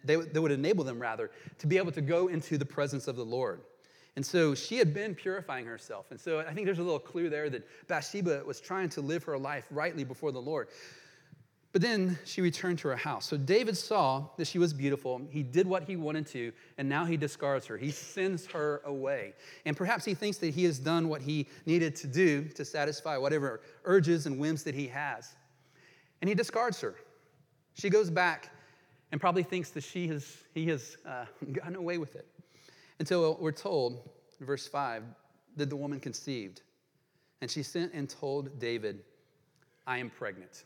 they, 0.05 0.17
would 0.17 0.53
enable 0.53 0.85
them, 0.85 1.01
rather, 1.01 1.31
to 1.59 1.67
be 1.67 1.77
able 1.79 1.93
to 1.93 2.01
go 2.01 2.29
into 2.29 2.59
the 2.59 2.65
presence 2.65 3.09
of 3.09 3.17
the 3.17 3.25
Lord. 3.25 3.61
And 4.17 4.27
so 4.27 4.55
she 4.55 4.77
had 4.77 4.93
been 4.93 5.15
purifying 5.15 5.67
herself. 5.67 6.11
And 6.11 6.21
so 6.21 6.41
I 6.41 6.53
think 6.53 6.67
there's 6.67 6.79
a 6.79 6.83
little 6.83 6.99
clue 6.99 7.31
there 7.31 7.49
that 7.51 7.67
Bathsheba 7.89 8.43
was 8.45 8.61
trying 8.61 8.89
to 8.91 9.01
live 9.01 9.25
her 9.25 9.39
life 9.39 9.67
rightly 9.71 10.05
before 10.05 10.33
the 10.33 10.41
Lord. 10.41 10.69
But 11.73 11.83
then 11.83 12.19
she 12.25 12.41
returned 12.41 12.81
to 12.81 12.89
her 12.89 12.97
house. 12.97 13.27
So 13.27 13.37
David 13.37 13.77
saw 13.77 14.27
that 14.37 14.49
she 14.49 14.59
was 14.59 14.73
beautiful. 14.73 15.23
He 15.31 15.45
did 15.45 15.69
what 15.69 15.85
he 15.85 15.95
wanted 15.95 16.27
to, 16.29 16.53
and 16.79 16.89
now 16.89 17.05
he 17.05 17.17
discards 17.17 17.65
her. 17.67 17.77
He 17.77 17.93
sends 17.93 18.45
her 18.47 18.83
away. 18.85 19.35
And 19.65 19.77
perhaps 19.77 20.05
he 20.05 20.15
thinks 20.15 20.39
that 20.39 20.53
he 20.53 20.65
has 20.65 20.81
done 20.81 21.09
what 21.09 21.23
he 21.23 21.47
needed 21.67 21.95
to 21.97 22.09
do 22.09 22.43
to 22.57 22.65
satisfy 22.65 23.17
whatever 23.17 23.61
urges 23.85 24.27
and 24.27 24.41
whims 24.41 24.65
that 24.65 24.75
he 24.75 24.89
has. 24.89 25.37
And 26.21 26.29
he 26.29 26.35
discards 26.35 26.81
her. 26.81 26.97
She 27.75 27.89
goes 27.89 28.11
back 28.11 28.51
and 29.12 29.21
probably 29.21 29.43
thinks 29.43 29.71
that 29.71 29.83
she 29.83 30.07
has, 30.09 30.37
he 30.55 30.67
has 30.67 30.97
uh, 31.07 31.25
gotten 31.52 31.76
away 31.76 31.99
with 31.99 32.17
it. 32.17 32.26
Until 32.99 33.37
we're 33.40 33.52
told, 33.52 34.09
verse 34.40 34.67
5, 34.67 35.02
that 35.57 35.71
the 35.71 35.76
woman 35.76 36.00
conceived. 36.00 36.62
And 37.40 37.50
she 37.50 37.62
sent 37.62 37.93
and 37.95 38.09
told 38.09 38.59
David, 38.59 39.00
I 39.87 39.99
am 39.99 40.11
pregnant 40.11 40.64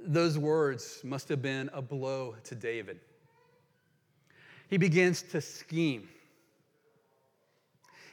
those 0.00 0.38
words 0.38 1.00
must 1.04 1.28
have 1.28 1.42
been 1.42 1.70
a 1.72 1.82
blow 1.82 2.36
to 2.44 2.54
David. 2.54 3.00
He 4.68 4.76
begins 4.76 5.22
to 5.22 5.40
scheme. 5.40 6.08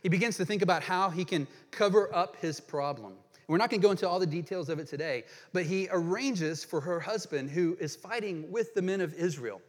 He 0.02 0.10
begins 0.10 0.38
to 0.38 0.46
think 0.46 0.62
about 0.62 0.84
how 0.84 1.10
he 1.10 1.26
can 1.26 1.48
cover 1.72 2.14
up 2.14 2.38
his 2.38 2.60
problem. 2.60 3.14
We're 3.48 3.58
not 3.58 3.70
going 3.70 3.82
to 3.82 3.86
go 3.86 3.92
into 3.92 4.10
all 4.10 4.20
the 4.20 4.26
details 4.26 4.70
of 4.70 4.80
it 4.80 4.88
today, 4.88 5.24
but 5.54 5.66
he 5.66 5.88
arranges 5.92 6.64
for 6.64 6.82
her 6.82 7.00
husband, 7.00 7.50
who 7.50 7.78
is 7.80 7.96
fighting 7.96 8.52
with 8.52 8.74
the 8.74 8.82
men 8.82 9.02
of 9.02 9.14
Israel, 9.14 9.62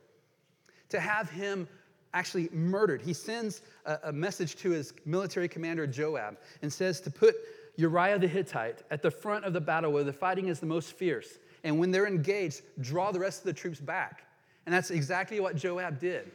to 0.89 0.99
have 0.99 1.29
him 1.29 1.69
actually 2.15 2.49
murdered. 2.53 3.03
He 3.03 3.13
sends 3.13 3.61
a, 3.85 3.99
a 4.05 4.13
message 4.13 4.57
to 4.57 4.71
his 4.71 4.95
military 5.05 5.49
commander, 5.49 5.87
Joab, 5.87 6.39
and 6.63 6.73
says 6.73 7.01
to 7.03 7.11
put 7.11 7.35
Uriah 7.77 8.19
the 8.19 8.29
Hittite 8.29 8.83
at 8.91 9.03
the 9.03 9.11
front 9.11 9.45
of 9.45 9.53
the 9.53 9.61
battle 9.61 9.93
where 9.93 10.05
the 10.05 10.13
fighting 10.13 10.49
is 10.49 10.61
the 10.61 10.67
most 10.67 10.93
fierce 10.95 11.39
and 11.67 11.81
when 11.81 11.91
they're 11.91 12.07
engaged, 12.07 12.63
draw 12.81 13.11
the 13.11 13.19
rest 13.19 13.41
of 13.41 13.47
the 13.47 13.53
troops 13.53 13.81
back. 13.81 14.23
And 14.65 14.73
that's 14.73 14.93
exactly 14.93 15.41
what 15.41 15.57
Joab 15.57 15.99
did. 15.99 16.31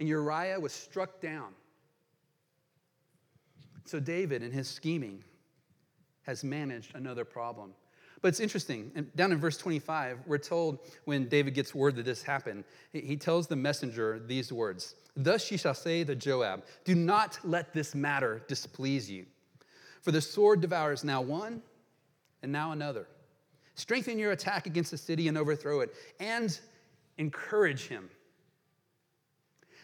And 0.00 0.08
Uriah 0.08 0.58
was 0.58 0.72
struck 0.72 1.20
down. 1.20 1.52
So 3.84 4.00
David, 4.00 4.42
in 4.42 4.50
his 4.50 4.66
scheming, 4.66 5.22
has 6.28 6.44
managed 6.44 6.94
another 6.94 7.24
problem. 7.24 7.72
But 8.20 8.28
it's 8.28 8.40
interesting. 8.40 8.92
And 8.94 9.14
down 9.16 9.32
in 9.32 9.38
verse 9.38 9.56
25, 9.56 10.18
we're 10.26 10.38
told 10.38 10.80
when 11.06 11.26
David 11.28 11.54
gets 11.54 11.74
word 11.74 11.96
that 11.96 12.04
this 12.04 12.22
happened, 12.22 12.64
he 12.92 13.16
tells 13.16 13.46
the 13.46 13.56
messenger 13.56 14.20
these 14.24 14.52
words 14.52 14.94
Thus 15.16 15.50
ye 15.50 15.56
shall 15.56 15.74
say 15.74 16.04
to 16.04 16.14
Joab, 16.14 16.64
Do 16.84 16.94
not 16.94 17.38
let 17.44 17.72
this 17.72 17.94
matter 17.94 18.42
displease 18.46 19.10
you. 19.10 19.24
For 20.02 20.12
the 20.12 20.20
sword 20.20 20.60
devours 20.60 21.02
now 21.02 21.22
one 21.22 21.62
and 22.42 22.52
now 22.52 22.72
another. 22.72 23.08
Strengthen 23.74 24.18
your 24.18 24.32
attack 24.32 24.66
against 24.66 24.90
the 24.90 24.98
city 24.98 25.28
and 25.28 25.38
overthrow 25.38 25.80
it, 25.80 25.94
and 26.20 26.58
encourage 27.16 27.86
him. 27.86 28.10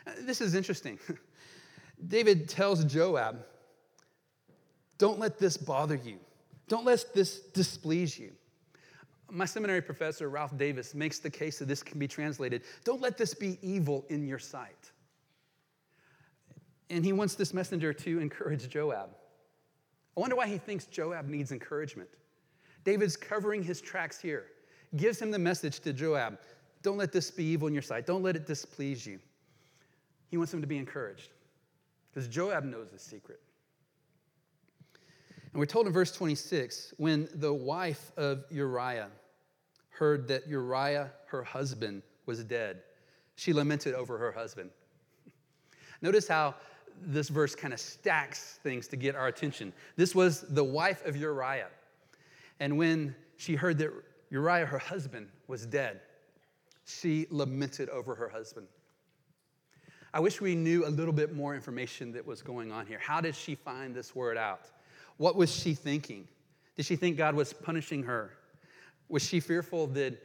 Uh, 0.06 0.12
this 0.20 0.40
is 0.40 0.54
interesting. 0.54 0.98
David 2.08 2.48
tells 2.48 2.84
Joab, 2.84 3.44
Don't 4.98 5.18
let 5.18 5.38
this 5.38 5.56
bother 5.56 5.94
you, 5.94 6.18
don't 6.68 6.84
let 6.84 7.12
this 7.14 7.40
displease 7.40 8.18
you. 8.18 8.32
My 9.30 9.44
seminary 9.44 9.82
professor, 9.82 10.28
Ralph 10.28 10.56
Davis, 10.56 10.94
makes 10.94 11.18
the 11.18 11.30
case 11.30 11.58
that 11.58 11.66
this 11.66 11.82
can 11.82 11.98
be 11.98 12.06
translated 12.06 12.62
Don't 12.84 13.00
let 13.00 13.16
this 13.16 13.34
be 13.34 13.58
evil 13.62 14.04
in 14.08 14.26
your 14.26 14.38
sight. 14.38 14.90
And 16.90 17.04
he 17.04 17.12
wants 17.12 17.34
this 17.34 17.54
messenger 17.54 17.92
to 17.92 18.20
encourage 18.20 18.68
Joab. 18.68 19.10
I 20.16 20.20
wonder 20.20 20.36
why 20.36 20.46
he 20.46 20.58
thinks 20.58 20.86
Joab 20.86 21.28
needs 21.28 21.50
encouragement. 21.50 22.08
David's 22.84 23.16
covering 23.16 23.62
his 23.62 23.80
tracks 23.80 24.20
here, 24.20 24.44
gives 24.96 25.20
him 25.20 25.30
the 25.30 25.38
message 25.38 25.80
to 25.80 25.92
Joab 25.92 26.38
don't 26.84 26.98
let 26.98 27.12
this 27.12 27.30
be 27.30 27.42
evil 27.44 27.66
in 27.66 27.72
your 27.72 27.82
sight, 27.82 28.06
don't 28.06 28.22
let 28.22 28.36
it 28.36 28.46
displease 28.46 29.06
you. 29.06 29.18
He 30.30 30.36
wants 30.36 30.52
him 30.52 30.60
to 30.60 30.66
be 30.66 30.76
encouraged 30.76 31.30
because 32.12 32.28
Joab 32.28 32.62
knows 32.64 32.90
the 32.90 32.98
secret. 32.98 33.40
And 35.54 35.60
we're 35.60 35.66
told 35.66 35.86
in 35.86 35.92
verse 35.92 36.10
26 36.10 36.94
when 36.96 37.28
the 37.32 37.54
wife 37.54 38.10
of 38.16 38.44
Uriah 38.50 39.08
heard 39.90 40.26
that 40.26 40.48
Uriah, 40.48 41.12
her 41.26 41.44
husband, 41.44 42.02
was 42.26 42.42
dead, 42.42 42.82
she 43.36 43.52
lamented 43.52 43.94
over 43.94 44.18
her 44.18 44.32
husband. 44.32 44.70
Notice 46.02 46.26
how 46.26 46.56
this 47.00 47.28
verse 47.28 47.54
kind 47.54 47.72
of 47.72 47.78
stacks 47.78 48.58
things 48.64 48.88
to 48.88 48.96
get 48.96 49.14
our 49.14 49.28
attention. 49.28 49.72
This 49.94 50.12
was 50.12 50.40
the 50.40 50.64
wife 50.64 51.06
of 51.06 51.16
Uriah. 51.16 51.68
And 52.58 52.76
when 52.76 53.14
she 53.36 53.54
heard 53.54 53.78
that 53.78 53.92
Uriah, 54.30 54.66
her 54.66 54.78
husband, 54.78 55.28
was 55.46 55.66
dead, 55.66 56.00
she 56.84 57.28
lamented 57.30 57.88
over 57.90 58.16
her 58.16 58.28
husband. 58.28 58.66
I 60.12 60.18
wish 60.18 60.40
we 60.40 60.56
knew 60.56 60.84
a 60.84 60.90
little 60.90 61.14
bit 61.14 61.32
more 61.32 61.54
information 61.54 62.10
that 62.12 62.26
was 62.26 62.42
going 62.42 62.72
on 62.72 62.86
here. 62.86 62.98
How 62.98 63.20
did 63.20 63.36
she 63.36 63.54
find 63.54 63.94
this 63.94 64.16
word 64.16 64.36
out? 64.36 64.70
What 65.16 65.36
was 65.36 65.54
she 65.54 65.74
thinking? 65.74 66.26
Did 66.76 66.86
she 66.86 66.96
think 66.96 67.16
God 67.16 67.34
was 67.34 67.52
punishing 67.52 68.02
her? 68.02 68.32
Was 69.08 69.22
she 69.22 69.40
fearful 69.40 69.86
that, 69.88 70.20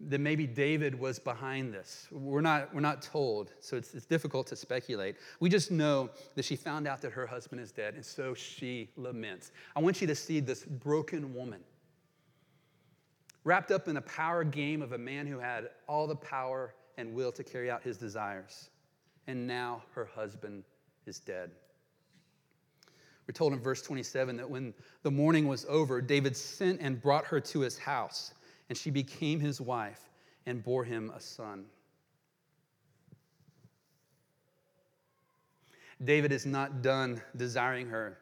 that 0.00 0.20
maybe 0.20 0.46
David 0.46 0.98
was 0.98 1.18
behind 1.18 1.74
this? 1.74 2.06
We're 2.10 2.40
not, 2.40 2.72
we're 2.74 2.80
not 2.80 3.02
told, 3.02 3.52
so 3.60 3.76
it's, 3.76 3.94
it's 3.94 4.06
difficult 4.06 4.46
to 4.48 4.56
speculate. 4.56 5.16
We 5.40 5.48
just 5.48 5.70
know 5.70 6.10
that 6.36 6.44
she 6.44 6.56
found 6.56 6.86
out 6.86 7.00
that 7.02 7.12
her 7.12 7.26
husband 7.26 7.60
is 7.60 7.72
dead, 7.72 7.94
and 7.94 8.04
so 8.04 8.34
she 8.34 8.90
laments. 8.96 9.50
I 9.74 9.80
want 9.80 10.00
you 10.00 10.06
to 10.06 10.14
see 10.14 10.40
this 10.40 10.64
broken 10.64 11.34
woman 11.34 11.60
wrapped 13.44 13.72
up 13.72 13.88
in 13.88 13.96
a 13.96 14.02
power 14.02 14.44
game 14.44 14.82
of 14.82 14.92
a 14.92 14.98
man 14.98 15.26
who 15.26 15.38
had 15.38 15.70
all 15.88 16.06
the 16.06 16.14
power 16.16 16.74
and 16.96 17.12
will 17.12 17.32
to 17.32 17.42
carry 17.42 17.70
out 17.70 17.82
his 17.82 17.96
desires. 17.96 18.68
And 19.26 19.46
now 19.46 19.82
her 19.94 20.04
husband 20.04 20.64
is 21.06 21.18
dead. 21.18 21.50
We're 23.26 23.32
told 23.32 23.52
in 23.52 23.60
verse 23.60 23.82
27 23.82 24.36
that 24.36 24.50
when 24.50 24.74
the 25.02 25.10
mourning 25.10 25.46
was 25.46 25.64
over, 25.68 26.00
David 26.00 26.36
sent 26.36 26.80
and 26.80 27.00
brought 27.00 27.24
her 27.26 27.40
to 27.40 27.60
his 27.60 27.78
house, 27.78 28.34
and 28.68 28.76
she 28.76 28.90
became 28.90 29.38
his 29.38 29.60
wife 29.60 30.10
and 30.46 30.62
bore 30.62 30.84
him 30.84 31.10
a 31.14 31.20
son. 31.20 31.66
David 36.02 36.32
is 36.32 36.46
not 36.46 36.82
done 36.82 37.22
desiring 37.36 37.86
her. 37.88 38.18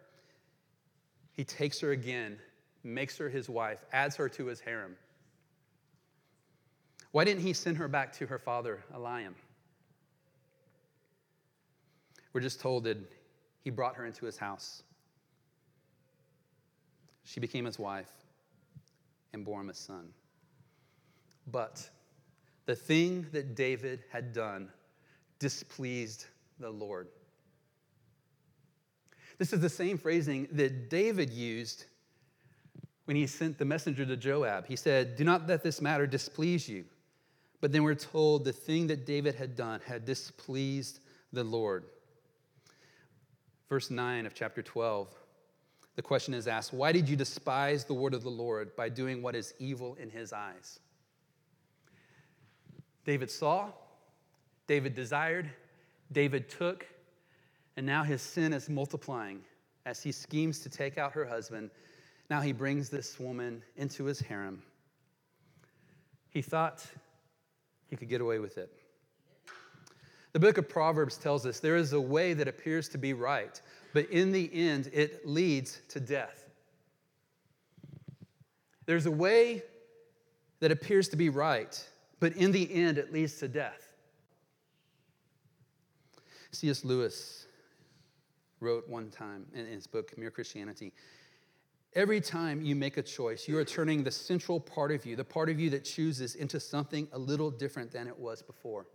He 1.32 1.44
takes 1.44 1.80
her 1.80 1.92
again, 1.92 2.38
makes 2.84 3.16
her 3.16 3.30
his 3.30 3.48
wife, 3.48 3.82
adds 3.92 4.16
her 4.16 4.28
to 4.28 4.46
his 4.46 4.60
harem. 4.60 4.96
Why 7.12 7.24
didn't 7.24 7.42
he 7.42 7.54
send 7.54 7.78
her 7.78 7.88
back 7.88 8.12
to 8.18 8.26
her 8.26 8.38
father, 8.38 8.84
Eliam? 8.94 9.34
We're 12.32 12.42
just 12.42 12.60
told 12.60 12.84
that 12.84 12.98
he 13.62 13.70
brought 13.70 13.96
her 13.96 14.06
into 14.06 14.26
his 14.26 14.36
house. 14.36 14.82
She 17.30 17.38
became 17.38 17.64
his 17.64 17.78
wife 17.78 18.10
and 19.32 19.44
bore 19.44 19.60
him 19.60 19.70
a 19.70 19.74
son. 19.74 20.08
But 21.46 21.88
the 22.66 22.74
thing 22.74 23.24
that 23.30 23.54
David 23.54 24.02
had 24.10 24.32
done 24.32 24.68
displeased 25.38 26.26
the 26.58 26.70
Lord. 26.70 27.06
This 29.38 29.52
is 29.52 29.60
the 29.60 29.68
same 29.68 29.96
phrasing 29.96 30.48
that 30.50 30.90
David 30.90 31.30
used 31.30 31.84
when 33.04 33.16
he 33.16 33.28
sent 33.28 33.58
the 33.58 33.64
messenger 33.64 34.04
to 34.04 34.16
Joab. 34.16 34.66
He 34.66 34.74
said, 34.74 35.14
Do 35.14 35.22
not 35.22 35.46
let 35.46 35.62
this 35.62 35.80
matter 35.80 36.08
displease 36.08 36.68
you. 36.68 36.84
But 37.60 37.70
then 37.70 37.84
we're 37.84 37.94
told 37.94 38.44
the 38.44 38.52
thing 38.52 38.88
that 38.88 39.06
David 39.06 39.36
had 39.36 39.54
done 39.54 39.80
had 39.86 40.04
displeased 40.04 40.98
the 41.32 41.44
Lord. 41.44 41.84
Verse 43.68 43.88
9 43.88 44.26
of 44.26 44.34
chapter 44.34 44.62
12, 44.62 45.14
the 46.00 46.06
question 46.06 46.32
is 46.32 46.48
asked 46.48 46.72
Why 46.72 46.92
did 46.92 47.10
you 47.10 47.14
despise 47.14 47.84
the 47.84 47.92
word 47.92 48.14
of 48.14 48.22
the 48.22 48.30
Lord 48.30 48.74
by 48.74 48.88
doing 48.88 49.20
what 49.20 49.34
is 49.34 49.52
evil 49.58 49.98
in 50.00 50.08
his 50.08 50.32
eyes? 50.32 50.80
David 53.04 53.30
saw, 53.30 53.68
David 54.66 54.94
desired, 54.94 55.50
David 56.10 56.48
took, 56.48 56.86
and 57.76 57.84
now 57.84 58.02
his 58.02 58.22
sin 58.22 58.54
is 58.54 58.70
multiplying 58.70 59.42
as 59.84 60.02
he 60.02 60.10
schemes 60.10 60.60
to 60.60 60.70
take 60.70 60.96
out 60.96 61.12
her 61.12 61.26
husband. 61.26 61.70
Now 62.30 62.40
he 62.40 62.52
brings 62.52 62.88
this 62.88 63.20
woman 63.20 63.62
into 63.76 64.04
his 64.04 64.20
harem. 64.20 64.62
He 66.30 66.40
thought 66.40 66.82
he 67.90 67.96
could 67.96 68.08
get 68.08 68.22
away 68.22 68.38
with 68.38 68.56
it. 68.56 68.72
The 70.32 70.40
book 70.40 70.56
of 70.56 70.66
Proverbs 70.66 71.18
tells 71.18 71.44
us 71.44 71.60
there 71.60 71.76
is 71.76 71.92
a 71.92 72.00
way 72.00 72.32
that 72.32 72.48
appears 72.48 72.88
to 72.88 72.96
be 72.96 73.12
right, 73.12 73.60
but 73.92 74.10
in 74.10 74.32
the 74.32 74.50
end, 74.52 74.90
it 74.92 75.26
leads 75.26 75.80
to 75.88 76.00
death. 76.00 76.48
There's 78.86 79.06
a 79.06 79.10
way 79.10 79.62
that 80.60 80.70
appears 80.70 81.08
to 81.10 81.16
be 81.16 81.28
right, 81.28 81.88
but 82.18 82.34
in 82.34 82.52
the 82.52 82.72
end, 82.74 82.98
it 82.98 83.12
leads 83.12 83.38
to 83.38 83.48
death. 83.48 83.88
C.S. 86.52 86.84
Lewis 86.84 87.46
wrote 88.60 88.88
one 88.88 89.10
time 89.10 89.46
in 89.54 89.66
his 89.66 89.86
book, 89.86 90.16
Mere 90.18 90.30
Christianity 90.30 90.92
Every 91.94 92.20
time 92.20 92.62
you 92.62 92.76
make 92.76 92.98
a 92.98 93.02
choice, 93.02 93.48
you 93.48 93.58
are 93.58 93.64
turning 93.64 94.04
the 94.04 94.12
central 94.12 94.60
part 94.60 94.92
of 94.92 95.04
you, 95.04 95.16
the 95.16 95.24
part 95.24 95.48
of 95.48 95.58
you 95.58 95.70
that 95.70 95.84
chooses, 95.84 96.36
into 96.36 96.60
something 96.60 97.08
a 97.12 97.18
little 97.18 97.50
different 97.50 97.90
than 97.90 98.06
it 98.06 98.16
was 98.16 98.42
before. 98.42 98.86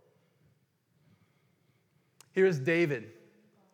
Here's 2.32 2.58
David, 2.58 3.12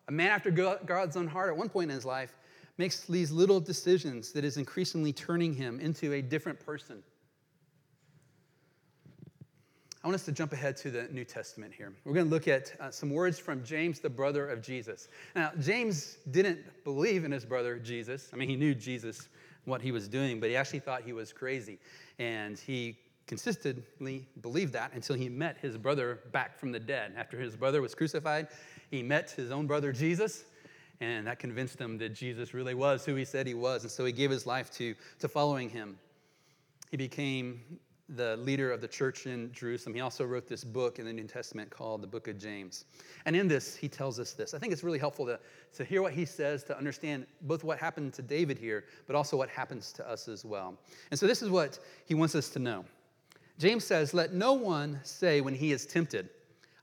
a 0.09 0.13
man 0.13 0.31
after 0.31 0.51
God's 0.51 1.17
own 1.17 1.27
heart 1.27 1.51
at 1.51 1.57
one 1.57 1.69
point 1.69 1.91
in 1.91 1.95
his 1.95 2.05
life, 2.05 2.37
makes 2.79 3.03
these 3.03 3.31
little 3.31 3.61
decisions 3.61 4.33
that 4.33 4.45
is 4.45 4.57
increasingly 4.57 5.13
turning 5.13 5.55
him 5.55 5.79
into 5.81 6.15
a 6.15 6.23
different 6.23 6.59
person. 6.59 7.03
I 10.03 10.09
want 10.09 10.17
us 10.17 10.25
to 10.25 10.33
jump 10.33 10.53
ahead 10.53 10.77
to 10.79 10.91
the 10.91 11.07
New 11.13 11.25
Testament 11.25 11.73
here. 11.73 11.93
We're 12.05 12.15
going 12.15 12.27
to 12.27 12.33
look 12.33 12.49
at 12.49 12.73
uh, 12.81 12.91
some 12.91 13.11
words 13.11 13.39
from 13.39 13.63
James, 13.63 14.01
the 14.01 14.11
brother 14.11 14.49
of 14.49 14.61
Jesus. 14.61 15.09
Now, 15.37 15.53
James 15.61 16.17
didn't 16.33 16.59
believe 16.83 17.25
in 17.25 17.31
his 17.31 17.45
brother 17.45 17.79
Jesus. 17.79 18.29
I 18.33 18.37
mean, 18.37 18.49
he 18.49 18.57
knew 18.57 18.75
Jesus, 18.75 19.29
what 19.65 19.81
he 19.81 19.93
was 19.93 20.09
doing, 20.09 20.41
but 20.41 20.49
he 20.49 20.57
actually 20.57 20.81
thought 20.81 21.03
he 21.03 21.13
was 21.13 21.33
crazy. 21.33 21.79
And 22.19 22.59
he 22.59 22.99
consistently 23.27 24.29
believed 24.41 24.73
that 24.73 24.93
until 24.95 25.17
he 25.17 25.29
met 25.29 25.57
his 25.59 25.79
brother 25.79 26.21
back 26.33 26.59
from 26.59 26.73
the 26.73 26.81
dead. 26.81 27.13
After 27.17 27.39
his 27.39 27.57
brother 27.57 27.81
was 27.81 27.95
crucified, 27.95 28.49
he 28.91 29.03
met 29.03 29.31
his 29.31 29.51
own 29.51 29.67
brother 29.67 29.93
Jesus, 29.93 30.45
and 31.01 31.27
that 31.27 31.39
convinced 31.39 31.81
him 31.81 31.99
that 31.99 32.11
Jesus 32.11 32.55
really 32.55 32.75
was 32.75 33.05
who 33.05 33.15
he 33.15 33.25
said 33.25 33.47
he 33.47 33.55
was. 33.55 33.83
And 33.83 33.91
so 33.91 34.05
he 34.05 34.13
gave 34.13 34.31
his 34.31 34.47
life 34.47 34.71
to, 34.73 34.95
to 35.21 35.29
following 35.29 35.69
him. 35.69 35.99
He 36.91 36.97
became 36.97 37.61
the 38.09 38.37
leader 38.37 38.71
of 38.71 38.81
the 38.81 38.89
church 38.89 39.27
in 39.27 39.51
Jerusalem. 39.53 39.95
He 39.95 40.01
also 40.01 40.25
wrote 40.25 40.47
this 40.47 40.65
book 40.65 40.99
in 40.99 41.07
the 41.07 41.13
New 41.13 41.25
Testament 41.25 41.71
called 41.71 42.03
the 42.03 42.07
Book 42.07 42.29
of 42.29 42.39
James. 42.39 42.85
And 43.25 43.35
in 43.35 43.49
this, 43.49 43.75
he 43.75 43.89
tells 43.89 44.21
us 44.21 44.33
this. 44.33 44.53
I 44.53 44.59
think 44.59 44.73
it's 44.73 44.85
really 44.85 44.99
helpful 44.99 45.25
to, 45.27 45.41
to 45.75 45.85
hear 45.85 46.03
what 46.03 46.13
he 46.13 46.25
says 46.25 46.63
to 46.65 46.77
understand 46.77 47.27
both 47.43 47.65
what 47.65 47.79
happened 47.79 48.13
to 48.15 48.23
David 48.23 48.59
here, 48.59 48.85
but 49.07 49.17
also 49.17 49.37
what 49.37 49.49
happens 49.49 49.93
to 49.93 50.09
us 50.09 50.29
as 50.29 50.45
well. 50.45 50.77
And 51.11 51.19
so, 51.19 51.27
this 51.27 51.41
is 51.43 51.49
what 51.49 51.79
he 52.05 52.15
wants 52.15 52.35
us 52.35 52.51
to 52.51 52.59
know. 52.59 52.85
James 53.59 53.85
says, 53.85 54.15
Let 54.15 54.33
no 54.33 54.55
one 54.55 55.01
say 55.03 55.41
when 55.41 55.55
he 55.55 55.73
is 55.73 55.87
tempted, 55.87 56.29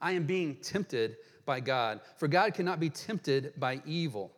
I 0.02 0.14
am 0.14 0.26
being 0.26 0.56
tempted 0.58 1.18
by 1.46 1.60
God, 1.60 2.00
for 2.18 2.28
God 2.28 2.54
cannot 2.54 2.80
be 2.80 2.90
tempted 2.90 3.54
by 3.58 3.82
evil, 3.86 4.32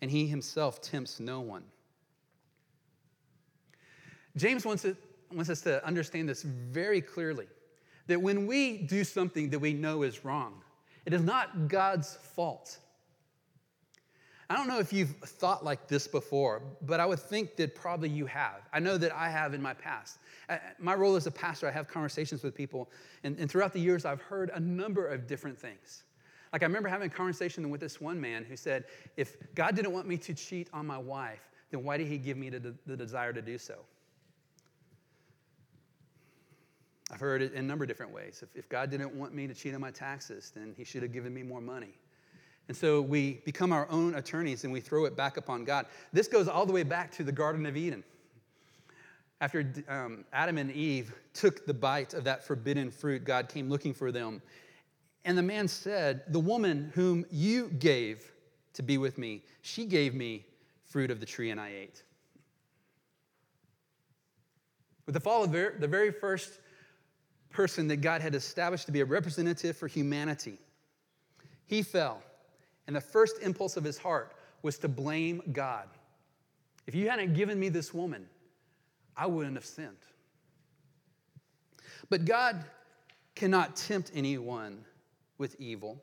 and 0.00 0.10
he 0.10 0.26
himself 0.26 0.80
tempts 0.80 1.20
no 1.20 1.40
one. 1.40 1.64
James 4.36 4.64
wants 4.64 4.84
it 4.84 4.96
wants 5.32 5.50
us 5.50 5.60
to 5.62 5.84
understand 5.86 6.28
this 6.28 6.42
very 6.42 7.00
clearly 7.00 7.46
that 8.06 8.20
when 8.20 8.46
we 8.46 8.78
do 8.78 9.04
something 9.04 9.50
that 9.50 9.58
we 9.58 9.72
know 9.72 10.02
is 10.02 10.24
wrong, 10.24 10.54
it 11.06 11.12
is 11.12 11.22
not 11.22 11.68
God's 11.68 12.16
fault. 12.16 12.78
I 14.50 14.56
don't 14.56 14.66
know 14.66 14.80
if 14.80 14.92
you've 14.92 15.14
thought 15.18 15.64
like 15.64 15.86
this 15.86 16.08
before, 16.08 16.60
but 16.82 16.98
I 16.98 17.06
would 17.06 17.20
think 17.20 17.54
that 17.54 17.76
probably 17.76 18.08
you 18.08 18.26
have. 18.26 18.62
I 18.72 18.80
know 18.80 18.98
that 18.98 19.14
I 19.14 19.30
have 19.30 19.54
in 19.54 19.62
my 19.62 19.74
past. 19.74 20.18
Uh, 20.48 20.56
my 20.80 20.96
role 20.96 21.14
as 21.14 21.28
a 21.28 21.30
pastor, 21.30 21.68
I 21.68 21.70
have 21.70 21.86
conversations 21.86 22.42
with 22.42 22.52
people, 22.52 22.90
and, 23.22 23.38
and 23.38 23.48
throughout 23.48 23.72
the 23.72 23.78
years, 23.78 24.04
I've 24.04 24.20
heard 24.20 24.50
a 24.52 24.58
number 24.58 25.06
of 25.06 25.28
different 25.28 25.56
things. 25.56 26.02
Like 26.52 26.64
I 26.64 26.66
remember 26.66 26.88
having 26.88 27.06
a 27.06 27.14
conversation 27.14 27.70
with 27.70 27.80
this 27.80 28.00
one 28.00 28.20
man 28.20 28.42
who 28.42 28.56
said, 28.56 28.86
If 29.16 29.36
God 29.54 29.76
didn't 29.76 29.92
want 29.92 30.08
me 30.08 30.16
to 30.18 30.34
cheat 30.34 30.68
on 30.72 30.84
my 30.84 30.98
wife, 30.98 31.48
then 31.70 31.84
why 31.84 31.96
did 31.96 32.08
he 32.08 32.18
give 32.18 32.36
me 32.36 32.50
the, 32.50 32.74
the 32.86 32.96
desire 32.96 33.32
to 33.32 33.40
do 33.40 33.56
so? 33.56 33.76
I've 37.12 37.20
heard 37.20 37.40
it 37.40 37.52
in 37.52 37.58
a 37.60 37.62
number 37.62 37.84
of 37.84 37.88
different 37.88 38.12
ways. 38.12 38.42
If, 38.42 38.48
if 38.56 38.68
God 38.68 38.90
didn't 38.90 39.14
want 39.14 39.32
me 39.32 39.46
to 39.46 39.54
cheat 39.54 39.74
on 39.74 39.80
my 39.80 39.92
taxes, 39.92 40.50
then 40.52 40.74
He 40.76 40.82
should 40.82 41.02
have 41.04 41.12
given 41.12 41.32
me 41.32 41.44
more 41.44 41.60
money. 41.60 41.94
And 42.70 42.76
so 42.76 43.00
we 43.00 43.40
become 43.44 43.72
our 43.72 43.90
own 43.90 44.14
attorneys 44.14 44.62
and 44.62 44.72
we 44.72 44.78
throw 44.78 45.04
it 45.04 45.16
back 45.16 45.36
upon 45.36 45.64
God. 45.64 45.86
This 46.12 46.28
goes 46.28 46.46
all 46.46 46.64
the 46.64 46.72
way 46.72 46.84
back 46.84 47.10
to 47.16 47.24
the 47.24 47.32
Garden 47.32 47.66
of 47.66 47.76
Eden. 47.76 48.04
After 49.40 49.72
um, 49.88 50.24
Adam 50.32 50.56
and 50.56 50.70
Eve 50.70 51.12
took 51.34 51.66
the 51.66 51.74
bite 51.74 52.14
of 52.14 52.22
that 52.22 52.44
forbidden 52.44 52.92
fruit, 52.92 53.24
God 53.24 53.48
came 53.48 53.68
looking 53.68 53.92
for 53.92 54.12
them. 54.12 54.40
And 55.24 55.36
the 55.36 55.42
man 55.42 55.66
said, 55.66 56.22
The 56.28 56.38
woman 56.38 56.92
whom 56.94 57.26
you 57.28 57.70
gave 57.70 58.30
to 58.74 58.84
be 58.84 58.98
with 58.98 59.18
me, 59.18 59.42
she 59.62 59.84
gave 59.84 60.14
me 60.14 60.46
fruit 60.84 61.10
of 61.10 61.18
the 61.18 61.26
tree 61.26 61.50
and 61.50 61.60
I 61.60 61.70
ate. 61.70 62.04
With 65.06 65.14
the 65.14 65.20
fall 65.20 65.42
of 65.42 65.50
the 65.50 65.88
very 65.88 66.12
first 66.12 66.60
person 67.50 67.88
that 67.88 67.96
God 67.96 68.20
had 68.22 68.36
established 68.36 68.86
to 68.86 68.92
be 68.92 69.00
a 69.00 69.04
representative 69.04 69.76
for 69.76 69.88
humanity. 69.88 70.56
He 71.66 71.82
fell, 71.82 72.22
and 72.86 72.96
the 72.96 73.00
first 73.00 73.36
impulse 73.42 73.76
of 73.76 73.84
his 73.84 73.98
heart 73.98 74.34
was 74.62 74.78
to 74.78 74.88
blame 74.88 75.42
God. 75.52 75.88
If 76.86 76.94
you 76.94 77.08
hadn't 77.08 77.34
given 77.34 77.58
me 77.58 77.68
this 77.68 77.94
woman, 77.94 78.26
I 79.16 79.26
wouldn't 79.26 79.54
have 79.54 79.64
sinned. 79.64 79.96
But 82.08 82.24
God 82.24 82.64
cannot 83.34 83.76
tempt 83.76 84.10
anyone 84.14 84.84
with 85.38 85.58
evil. 85.60 86.02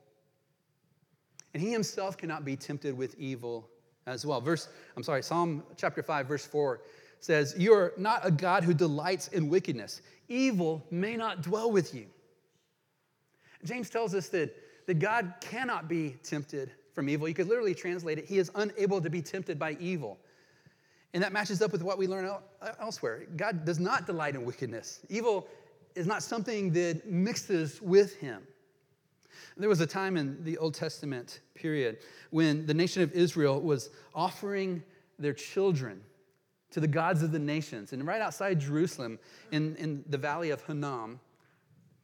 And 1.53 1.61
he 1.61 1.71
himself 1.71 2.17
cannot 2.17 2.45
be 2.45 2.55
tempted 2.55 2.95
with 2.95 3.19
evil 3.19 3.69
as 4.05 4.25
well. 4.25 4.39
Verse, 4.41 4.69
I'm 4.95 5.03
sorry, 5.03 5.21
Psalm 5.21 5.63
chapter 5.75 6.01
5, 6.01 6.27
verse 6.27 6.45
4 6.45 6.81
says, 7.19 7.55
You 7.57 7.73
are 7.73 7.93
not 7.97 8.25
a 8.25 8.31
God 8.31 8.63
who 8.63 8.73
delights 8.73 9.27
in 9.29 9.49
wickedness. 9.49 10.01
Evil 10.29 10.85
may 10.91 11.17
not 11.17 11.41
dwell 11.41 11.71
with 11.71 11.93
you. 11.93 12.05
James 13.63 13.89
tells 13.89 14.13
us 14.13 14.29
that, 14.29 14.55
that 14.87 14.99
God 14.99 15.35
cannot 15.39 15.87
be 15.87 16.15
tempted 16.23 16.71
from 16.93 17.09
evil. 17.09 17.27
You 17.27 17.35
could 17.35 17.47
literally 17.47 17.75
translate 17.75 18.17
it, 18.17 18.25
He 18.25 18.39
is 18.39 18.49
unable 18.55 18.99
to 18.99 19.09
be 19.09 19.21
tempted 19.21 19.59
by 19.59 19.77
evil. 19.79 20.17
And 21.13 21.23
that 21.23 21.31
matches 21.31 21.61
up 21.61 21.71
with 21.71 21.83
what 21.83 21.97
we 21.97 22.07
learn 22.07 22.25
uh, 22.25 22.39
elsewhere. 22.79 23.27
God 23.35 23.63
does 23.65 23.79
not 23.79 24.05
delight 24.05 24.35
in 24.35 24.43
wickedness. 24.43 24.99
Evil 25.09 25.47
is 25.95 26.05
not 26.07 26.23
something 26.23 26.71
that 26.73 27.09
mixes 27.09 27.81
with 27.81 28.15
Him. 28.17 28.41
There 29.55 29.69
was 29.69 29.81
a 29.81 29.87
time 29.87 30.17
in 30.17 30.43
the 30.43 30.57
Old 30.57 30.73
Testament 30.73 31.41
period 31.55 31.99
when 32.29 32.65
the 32.65 32.73
nation 32.73 33.01
of 33.01 33.11
Israel 33.13 33.59
was 33.59 33.89
offering 34.13 34.83
their 35.17 35.33
children 35.33 36.01
to 36.71 36.79
the 36.79 36.87
gods 36.87 37.23
of 37.23 37.31
the 37.31 37.39
nations. 37.39 37.93
And 37.93 38.05
right 38.05 38.21
outside 38.21 38.59
Jerusalem, 38.59 39.19
in, 39.51 39.75
in 39.77 40.03
the 40.09 40.17
valley 40.17 40.51
of 40.51 40.61
Hinnom, 40.63 41.19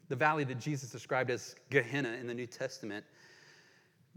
the 0.09 0.15
valley 0.15 0.43
that 0.43 0.59
Jesus 0.59 0.91
described 0.91 1.29
as 1.29 1.55
Gehenna 1.69 2.13
in 2.13 2.27
the 2.27 2.33
New 2.33 2.47
Testament, 2.47 3.05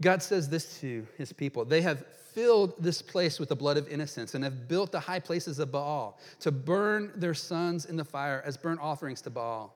God 0.01 0.21
says 0.21 0.49
this 0.49 0.79
to 0.81 1.07
his 1.17 1.33
people 1.33 1.65
They 1.65 1.81
have 1.81 2.05
filled 2.33 2.75
this 2.77 3.01
place 3.01 3.39
with 3.39 3.49
the 3.49 3.55
blood 3.55 3.77
of 3.77 3.87
innocents 3.87 4.35
and 4.35 4.43
have 4.43 4.67
built 4.67 4.91
the 4.91 4.99
high 4.99 5.19
places 5.19 5.57
of 5.57 5.71
Baal 5.71 6.19
to 6.39 6.51
burn 6.51 7.11
their 7.15 7.33
sons 7.33 7.85
in 7.85 7.95
the 7.95 8.05
fire 8.05 8.43
as 8.45 8.57
burnt 8.57 8.79
offerings 8.79 9.21
to 9.21 9.31
Baal, 9.31 9.73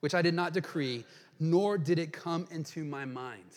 which 0.00 0.14
I 0.14 0.22
did 0.22 0.34
not 0.34 0.52
decree, 0.52 1.04
nor 1.40 1.76
did 1.76 1.98
it 1.98 2.12
come 2.12 2.46
into 2.52 2.84
my 2.84 3.04
mind. 3.04 3.50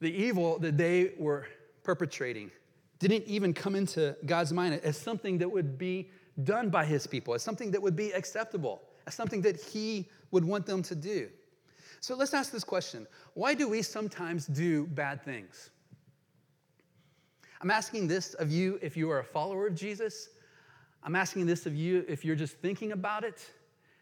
The 0.00 0.10
evil 0.10 0.58
that 0.60 0.78
they 0.78 1.12
were 1.18 1.46
perpetrating 1.82 2.50
didn't 2.98 3.24
even 3.24 3.52
come 3.52 3.74
into 3.74 4.16
God's 4.24 4.52
mind 4.52 4.80
as 4.82 4.96
something 4.96 5.38
that 5.38 5.50
would 5.50 5.76
be 5.76 6.10
done 6.44 6.70
by 6.70 6.84
his 6.84 7.06
people, 7.06 7.34
as 7.34 7.42
something 7.42 7.70
that 7.72 7.82
would 7.82 7.96
be 7.96 8.10
acceptable, 8.12 8.80
something 9.14 9.42
that 9.42 9.60
he 9.60 10.08
would 10.30 10.44
want 10.44 10.66
them 10.66 10.82
to 10.82 10.94
do. 10.94 11.28
So 12.00 12.14
let's 12.14 12.34
ask 12.34 12.52
this 12.52 12.64
question 12.64 13.06
Why 13.34 13.54
do 13.54 13.68
we 13.68 13.82
sometimes 13.82 14.46
do 14.46 14.86
bad 14.86 15.22
things? 15.22 15.70
I'm 17.60 17.70
asking 17.70 18.06
this 18.06 18.34
of 18.34 18.50
you 18.50 18.78
if 18.82 18.96
you 18.96 19.10
are 19.10 19.18
a 19.18 19.24
follower 19.24 19.66
of 19.66 19.74
Jesus. 19.74 20.28
I'm 21.02 21.16
asking 21.16 21.46
this 21.46 21.66
of 21.66 21.74
you 21.74 22.04
if 22.08 22.24
you're 22.24 22.36
just 22.36 22.56
thinking 22.58 22.92
about 22.92 23.24
it. 23.24 23.44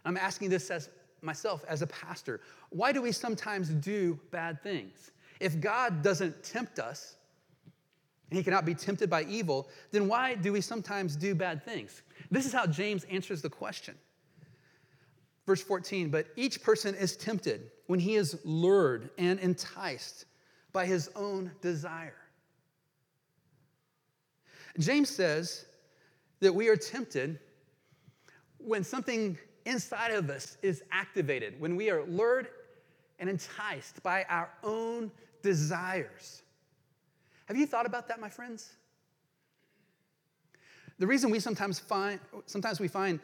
I'm 0.05 0.17
asking 0.17 0.51
this 0.51 0.71
as 0.71 0.91
myself 1.23 1.65
as 1.69 1.83
a 1.83 1.87
pastor. 1.87 2.41
Why 2.71 2.93
do 2.93 3.01
we 3.03 3.13
sometimes 3.13 3.71
do 3.71 4.19
bad 4.31 4.63
things? 4.63 5.11
If 5.41 5.61
God 5.61 6.03
doesn't 6.03 6.43
tempt 6.43 6.79
us, 6.79 7.17
and 8.31 8.37
he 8.37 8.43
cannot 8.43 8.65
be 8.65 8.75
tempted 8.75 9.09
by 9.09 9.23
evil, 9.25 9.69
then 9.93 10.09
why 10.09 10.35
do 10.35 10.53
we 10.53 10.61
sometimes 10.61 11.15
do 11.15 11.35
bad 11.35 11.65
things? 11.65 12.03
This 12.31 12.45
is 12.45 12.53
how 12.53 12.67
James 12.67 13.05
answers 13.05 13.41
the 13.41 13.51
question. 13.51 13.95
Verse 15.47 15.63
14, 15.63 16.11
but 16.11 16.27
each 16.37 16.63
person 16.63 16.95
is 16.95 17.17
tempted 17.17 17.71
when 17.87 18.01
he 18.01 18.17
is 18.17 18.39
lured 18.45 19.11
and 19.17 19.39
enticed 19.39 20.25
by 20.73 20.87
his 20.87 21.09
own 21.15 21.53
desire. 21.63 22.17
James 24.79 25.09
says 25.09 25.67
that 26.41 26.55
we 26.55 26.69
are 26.69 26.77
tempted 26.77 27.39
when 28.59 28.83
something 28.83 29.39
inside 29.65 30.13
of 30.13 30.29
us 30.31 30.59
is 30.63 30.83
activated, 30.91 31.61
when 31.61 31.77
we 31.77 31.91
are 31.91 32.05
lured 32.05 32.49
and 33.19 33.31
enticed 33.31 34.03
by 34.03 34.25
our 34.29 34.51
own 34.63 35.11
desires. 35.43 36.43
Have 37.47 37.57
you 37.57 37.67
thought 37.67 37.87
about 37.87 38.09
that, 38.09 38.21
my 38.21 38.29
friends? 38.29 38.73
The 40.99 41.07
reason 41.07 41.31
we 41.31 41.41
sometimes 41.41 41.79
find 41.79 42.19
sometimes 42.47 42.81
we 42.81 42.89
find 42.89 43.21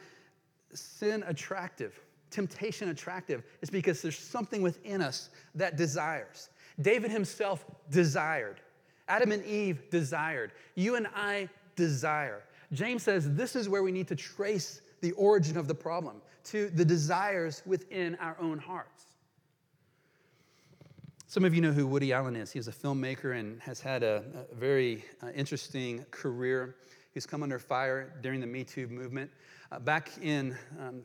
sin 0.75 1.25
attractive, 1.27 1.99
temptation 2.33 2.89
attractive, 2.89 3.45
is 3.61 3.71
because 3.71 4.03
there's 4.03 4.19
something 4.19 4.63
within 4.63 5.01
us 5.01 5.31
that 5.55 5.77
desires. 5.77 6.49
David 6.81 7.11
himself 7.11 7.65
desired. 7.91 8.61
Adam 9.09 9.31
and 9.33 9.45
Eve 9.45 9.83
desired. 9.91 10.53
You 10.75 10.97
and 10.97 11.07
I 11.15 11.49
desire. 11.77 12.43
James 12.73 13.03
says 13.03 13.35
this 13.35 13.55
is 13.55 13.69
where 13.69 13.83
we 13.83 13.93
need 13.93 14.09
to 14.09 14.17
trace 14.17 14.81
the 15.01 15.13
origin 15.13 15.57
of 15.57 15.69
the 15.69 15.75
problem 15.75 16.23
to 16.45 16.71
the 16.71 16.85
desires 16.85 17.63
within 17.67 18.17
our 18.17 18.37
own 18.41 18.59
hearts. 18.59 19.05
Some 21.27 21.45
of 21.45 21.55
you 21.55 21.61
know 21.61 21.73
who 21.73 21.87
Woody 21.87 22.13
Allen 22.13 22.37
is. 22.37 22.53
He's 22.53 22.69
a 22.69 22.73
filmmaker 22.73 23.39
and 23.39 23.61
has 23.63 23.81
had 23.81 24.03
a, 24.03 24.23
a 24.51 24.55
very 24.55 25.05
uh, 25.23 25.31
interesting 25.35 26.05
career. 26.11 26.77
He's 27.15 27.27
come 27.27 27.43
under 27.43 27.59
fire 27.59 28.13
during 28.21 28.41
the 28.41 28.47
Me 28.47 28.65
Too 28.65 28.87
movement. 28.89 29.31
Uh, 29.71 29.79
back 29.79 30.11
in, 30.21 30.57
um, 30.79 31.03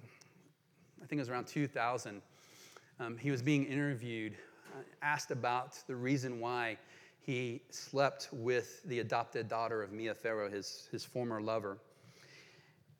I 1.01 1.05
think 1.05 1.19
it 1.19 1.21
was 1.21 1.29
around 1.29 1.47
2000, 1.47 2.21
um, 2.99 3.17
he 3.17 3.31
was 3.31 3.41
being 3.41 3.65
interviewed, 3.65 4.33
uh, 4.73 4.81
asked 5.01 5.31
about 5.31 5.77
the 5.87 5.95
reason 5.95 6.39
why 6.39 6.77
he 7.21 7.61
slept 7.69 8.29
with 8.31 8.83
the 8.83 8.99
adopted 8.99 9.47
daughter 9.47 9.83
of 9.83 9.91
Mia 9.91 10.15
Farrow, 10.15 10.49
his, 10.49 10.87
his 10.91 11.03
former 11.03 11.41
lover. 11.41 11.77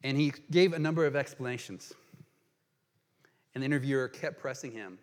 And 0.04 0.18
he 0.18 0.34
gave 0.52 0.74
a 0.74 0.80
number 0.80 1.06
of 1.06 1.16
explanations. 1.16 1.94
And 3.56 3.64
the 3.64 3.66
interviewer 3.66 4.08
kept 4.08 4.40
pressing 4.40 4.72
him. 4.72 5.00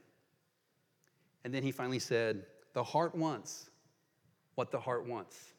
And 1.45 1.53
then 1.53 1.63
he 1.63 1.73
finally 1.73 1.99
said, 1.99 2.45
The 2.75 2.85
heart 2.85 3.15
wants 3.15 3.71
what 4.55 4.71
the 4.71 4.79
heart 4.79 5.07
wants. 5.07 5.55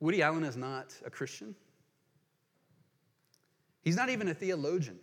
Woody 0.00 0.22
Allen 0.22 0.44
is 0.44 0.56
not 0.56 0.94
a 1.04 1.10
Christian. 1.10 1.54
He's 3.88 3.96
not 3.96 4.10
even 4.10 4.28
a 4.28 4.34
theologian. 4.34 4.98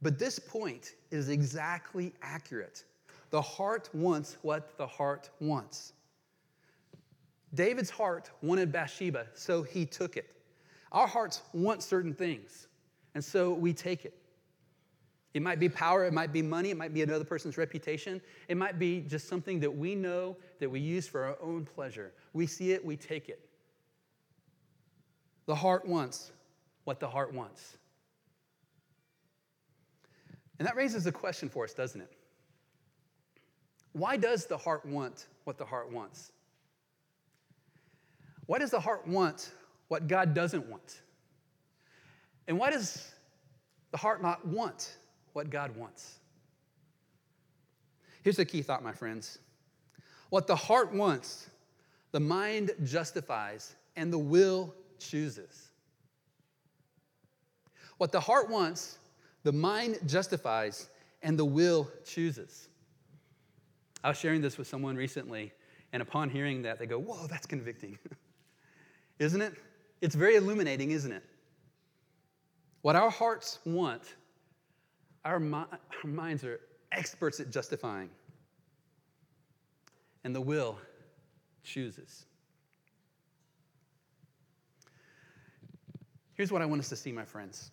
But 0.00 0.16
this 0.16 0.38
point 0.38 0.94
is 1.10 1.28
exactly 1.28 2.12
accurate. 2.22 2.84
The 3.30 3.42
heart 3.42 3.90
wants 3.92 4.36
what 4.42 4.78
the 4.78 4.86
heart 4.86 5.30
wants. 5.40 5.92
David's 7.52 7.90
heart 7.90 8.30
wanted 8.42 8.70
Bathsheba, 8.70 9.26
so 9.34 9.64
he 9.64 9.84
took 9.84 10.16
it. 10.16 10.36
Our 10.92 11.08
hearts 11.08 11.42
want 11.52 11.82
certain 11.82 12.14
things, 12.14 12.68
and 13.16 13.24
so 13.24 13.52
we 13.52 13.72
take 13.72 14.04
it. 14.04 14.14
It 15.34 15.42
might 15.42 15.58
be 15.58 15.68
power, 15.68 16.04
it 16.04 16.12
might 16.12 16.32
be 16.32 16.42
money, 16.42 16.70
it 16.70 16.76
might 16.76 16.94
be 16.94 17.02
another 17.02 17.24
person's 17.24 17.58
reputation, 17.58 18.20
it 18.46 18.56
might 18.56 18.78
be 18.78 19.00
just 19.00 19.26
something 19.26 19.58
that 19.58 19.76
we 19.76 19.96
know 19.96 20.36
that 20.60 20.70
we 20.70 20.78
use 20.78 21.08
for 21.08 21.24
our 21.24 21.36
own 21.42 21.64
pleasure. 21.64 22.12
We 22.34 22.46
see 22.46 22.70
it, 22.70 22.84
we 22.84 22.96
take 22.96 23.28
it. 23.28 23.40
The 25.46 25.56
heart 25.56 25.88
wants 25.88 26.30
what 26.86 27.00
the 27.00 27.08
heart 27.08 27.34
wants. 27.34 27.76
And 30.58 30.68
that 30.68 30.76
raises 30.76 31.04
a 31.06 31.12
question 31.12 31.48
for 31.48 31.64
us, 31.64 31.74
doesn't 31.74 32.00
it? 32.00 32.12
Why 33.92 34.16
does 34.16 34.46
the 34.46 34.56
heart 34.56 34.86
want 34.86 35.26
what 35.42 35.58
the 35.58 35.64
heart 35.64 35.90
wants? 35.90 36.30
Why 38.46 38.60
does 38.60 38.70
the 38.70 38.78
heart 38.78 39.06
want 39.08 39.50
what 39.88 40.06
God 40.06 40.32
doesn't 40.32 40.64
want? 40.68 41.00
And 42.46 42.56
why 42.56 42.70
does 42.70 43.12
the 43.90 43.98
heart 43.98 44.22
not 44.22 44.46
want 44.46 44.96
what 45.32 45.50
God 45.50 45.76
wants? 45.76 46.20
Here's 48.22 48.36
the 48.36 48.44
key 48.44 48.62
thought, 48.62 48.84
my 48.84 48.92
friends. 48.92 49.40
What 50.30 50.46
the 50.46 50.54
heart 50.54 50.94
wants, 50.94 51.50
the 52.12 52.20
mind 52.20 52.70
justifies 52.84 53.74
and 53.96 54.12
the 54.12 54.18
will 54.18 54.72
chooses. 55.00 55.72
What 57.98 58.12
the 58.12 58.20
heart 58.20 58.50
wants, 58.50 58.98
the 59.42 59.52
mind 59.52 59.98
justifies 60.06 60.88
and 61.22 61.38
the 61.38 61.44
will 61.44 61.90
chooses. 62.04 62.68
I 64.04 64.08
was 64.08 64.18
sharing 64.18 64.40
this 64.40 64.58
with 64.58 64.68
someone 64.68 64.96
recently, 64.96 65.52
and 65.92 66.02
upon 66.02 66.30
hearing 66.30 66.62
that, 66.62 66.78
they 66.78 66.86
go, 66.86 66.98
Whoa, 66.98 67.26
that's 67.26 67.46
convicting. 67.46 67.98
isn't 69.18 69.40
it? 69.40 69.54
It's 70.00 70.14
very 70.14 70.36
illuminating, 70.36 70.90
isn't 70.90 71.10
it? 71.10 71.24
What 72.82 72.96
our 72.96 73.10
hearts 73.10 73.58
want, 73.64 74.02
our, 75.24 75.40
mi- 75.40 75.56
our 75.56 76.10
minds 76.10 76.44
are 76.44 76.60
experts 76.92 77.40
at 77.40 77.50
justifying, 77.50 78.10
and 80.22 80.34
the 80.34 80.40
will 80.40 80.78
chooses. 81.64 82.26
Here's 86.34 86.52
what 86.52 86.60
I 86.60 86.66
want 86.66 86.80
us 86.80 86.90
to 86.90 86.96
see, 86.96 87.10
my 87.10 87.24
friends. 87.24 87.70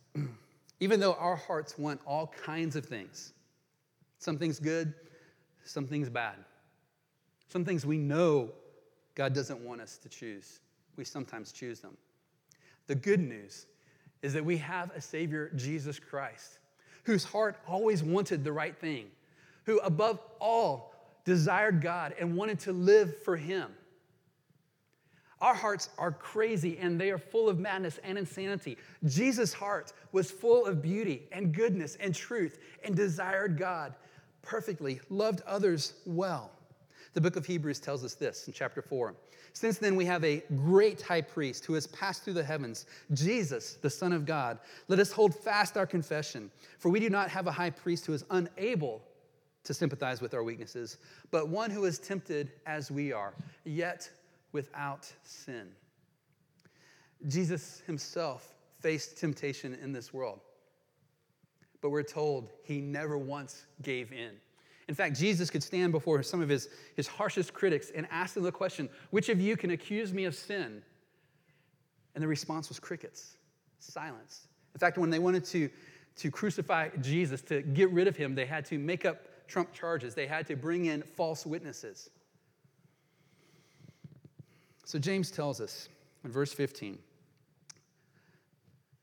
Even 0.80 1.00
though 1.00 1.14
our 1.14 1.36
hearts 1.36 1.78
want 1.78 2.02
all 2.06 2.34
kinds 2.44 2.76
of 2.76 2.86
things, 2.86 3.34
some 4.20 4.38
things 4.38 4.60
good, 4.60 4.94
some 5.64 5.88
things 5.88 6.10
bad, 6.10 6.36
some 7.50 7.64
things 7.64 7.86
we 7.86 7.98
know 7.98 8.50
God 9.16 9.34
doesn't 9.34 9.60
want 9.60 9.82
us 9.82 9.98
to 10.00 10.10
choose, 10.10 10.60
we 10.98 11.06
sometimes 11.06 11.52
choose 11.52 11.80
them. 11.80 11.96
The 12.88 12.96
good 12.96 13.20
news 13.20 13.66
is 14.22 14.34
that 14.34 14.44
we 14.44 14.58
have 14.58 14.92
a 14.96 15.02
Savior, 15.02 15.52
Jesus 15.56 16.00
Christ, 16.00 16.60
whose 17.04 17.24
heart 17.24 17.58
always 17.68 18.04
wanted 18.04 18.44
the 18.44 18.52
right 18.52 18.78
thing, 18.78 19.08
who 19.66 19.80
above 19.80 20.20
all 20.40 20.94
desired 21.26 21.82
God 21.82 22.14
and 22.20 22.36
wanted 22.36 22.60
to 22.62 22.74
live 22.74 23.22
for 23.24 23.38
Him. 23.38 23.72
Our 25.44 25.54
hearts 25.54 25.90
are 25.98 26.14
crazy 26.14 26.78
and 26.80 27.00
they 27.00 27.12
are 27.12 27.18
full 27.18 27.50
of 27.50 27.60
madness 27.60 28.00
and 28.06 28.18
insanity. 28.18 28.78
Jesus' 29.04 29.52
heart 29.52 29.92
was 30.14 30.32
full 30.32 30.66
of 30.66 30.82
beauty 30.82 31.24
and 31.34 31.54
goodness 31.54 31.98
and 32.00 32.16
truth 32.16 32.60
and 32.86 32.96
desired 32.96 33.58
God 33.58 33.94
perfectly, 34.42 35.02
loved 35.10 35.42
others 35.46 35.96
well. 36.06 36.50
The 37.14 37.20
book 37.20 37.36
of 37.36 37.46
Hebrews 37.46 37.80
tells 37.80 38.06
us 38.06 38.14
this 38.14 38.48
in 38.48 38.54
chapter 38.54 38.82
4. 38.82 39.16
Since 39.52 39.80
then, 39.80 39.98
we 39.98 40.06
have 40.06 40.24
a 40.24 40.42
great 40.56 41.02
high 41.02 41.22
priest 41.22 41.66
who 41.66 41.74
has 41.74 41.88
passed 41.88 42.24
through 42.24 42.34
the 42.34 42.44
heavens, 42.44 42.86
Jesus, 43.12 43.74
the 43.82 43.90
Son 43.90 44.14
of 44.14 44.26
God. 44.26 44.60
Let 44.88 45.00
us 45.00 45.12
hold 45.12 45.36
fast 45.36 45.76
our 45.76 45.86
confession, 45.86 46.52
for 46.80 46.88
we 46.88 47.02
do 47.02 47.10
not 47.10 47.28
have 47.30 47.48
a 47.48 47.52
high 47.52 47.70
priest 47.70 48.06
who 48.06 48.14
is 48.14 48.24
unable 48.30 49.04
to 49.66 49.74
sympathize 49.74 50.22
with 50.22 50.34
our 50.34 50.44
weaknesses, 50.44 51.00
but 51.32 51.50
one 51.50 51.70
who 51.70 51.84
is 51.84 52.00
tempted 52.00 52.54
as 52.66 52.90
we 52.90 53.12
are, 53.12 53.34
yet 53.66 54.10
without 54.54 55.12
sin. 55.24 55.68
Jesus 57.28 57.82
himself 57.86 58.56
faced 58.80 59.18
temptation 59.18 59.78
in 59.82 59.92
this 59.92 60.14
world. 60.14 60.40
but 61.82 61.90
we're 61.90 62.02
told 62.02 62.50
he 62.64 62.80
never 62.80 63.18
once 63.18 63.66
gave 63.82 64.14
in. 64.14 64.32
In 64.88 64.96
fact, 64.96 65.18
Jesus 65.18 65.50
could 65.50 65.64
stand 65.64 65.92
before 65.92 66.24
some 66.24 66.42
of 66.42 66.48
his, 66.48 66.70
his 66.96 67.08
harshest 67.08 67.54
critics 67.54 67.92
and 67.94 68.08
ask 68.10 68.36
them 68.36 68.44
the 68.44 68.54
question, 68.54 68.90
Which 69.12 69.28
of 69.28 69.42
you 69.42 69.58
can 69.58 69.72
accuse 69.72 70.14
me 70.14 70.24
of 70.24 70.34
sin? 70.34 70.82
And 72.16 72.24
the 72.24 72.28
response 72.28 72.70
was 72.70 72.80
crickets, 72.80 73.36
silence. 73.80 74.48
In 74.74 74.80
fact, 74.80 74.98
when 74.98 75.10
they 75.10 75.20
wanted 75.20 75.44
to, 75.46 75.70
to 76.18 76.32
crucify 76.32 76.90
Jesus, 77.02 77.42
to 77.44 77.62
get 77.62 77.92
rid 77.92 78.08
of 78.08 78.16
him, 78.16 78.34
they 78.36 78.46
had 78.46 78.66
to 78.66 78.78
make 78.78 79.04
up 79.06 79.48
trump 79.48 79.74
charges, 79.74 80.16
they 80.16 80.28
had 80.28 80.48
to 80.48 80.56
bring 80.56 80.86
in 80.86 81.02
false 81.02 81.46
witnesses. 81.46 82.10
So 84.86 85.00
James 85.00 85.32
tells 85.32 85.62
us 85.62 85.90
in 86.24 86.32
verse 86.32 86.54
15 86.54 86.98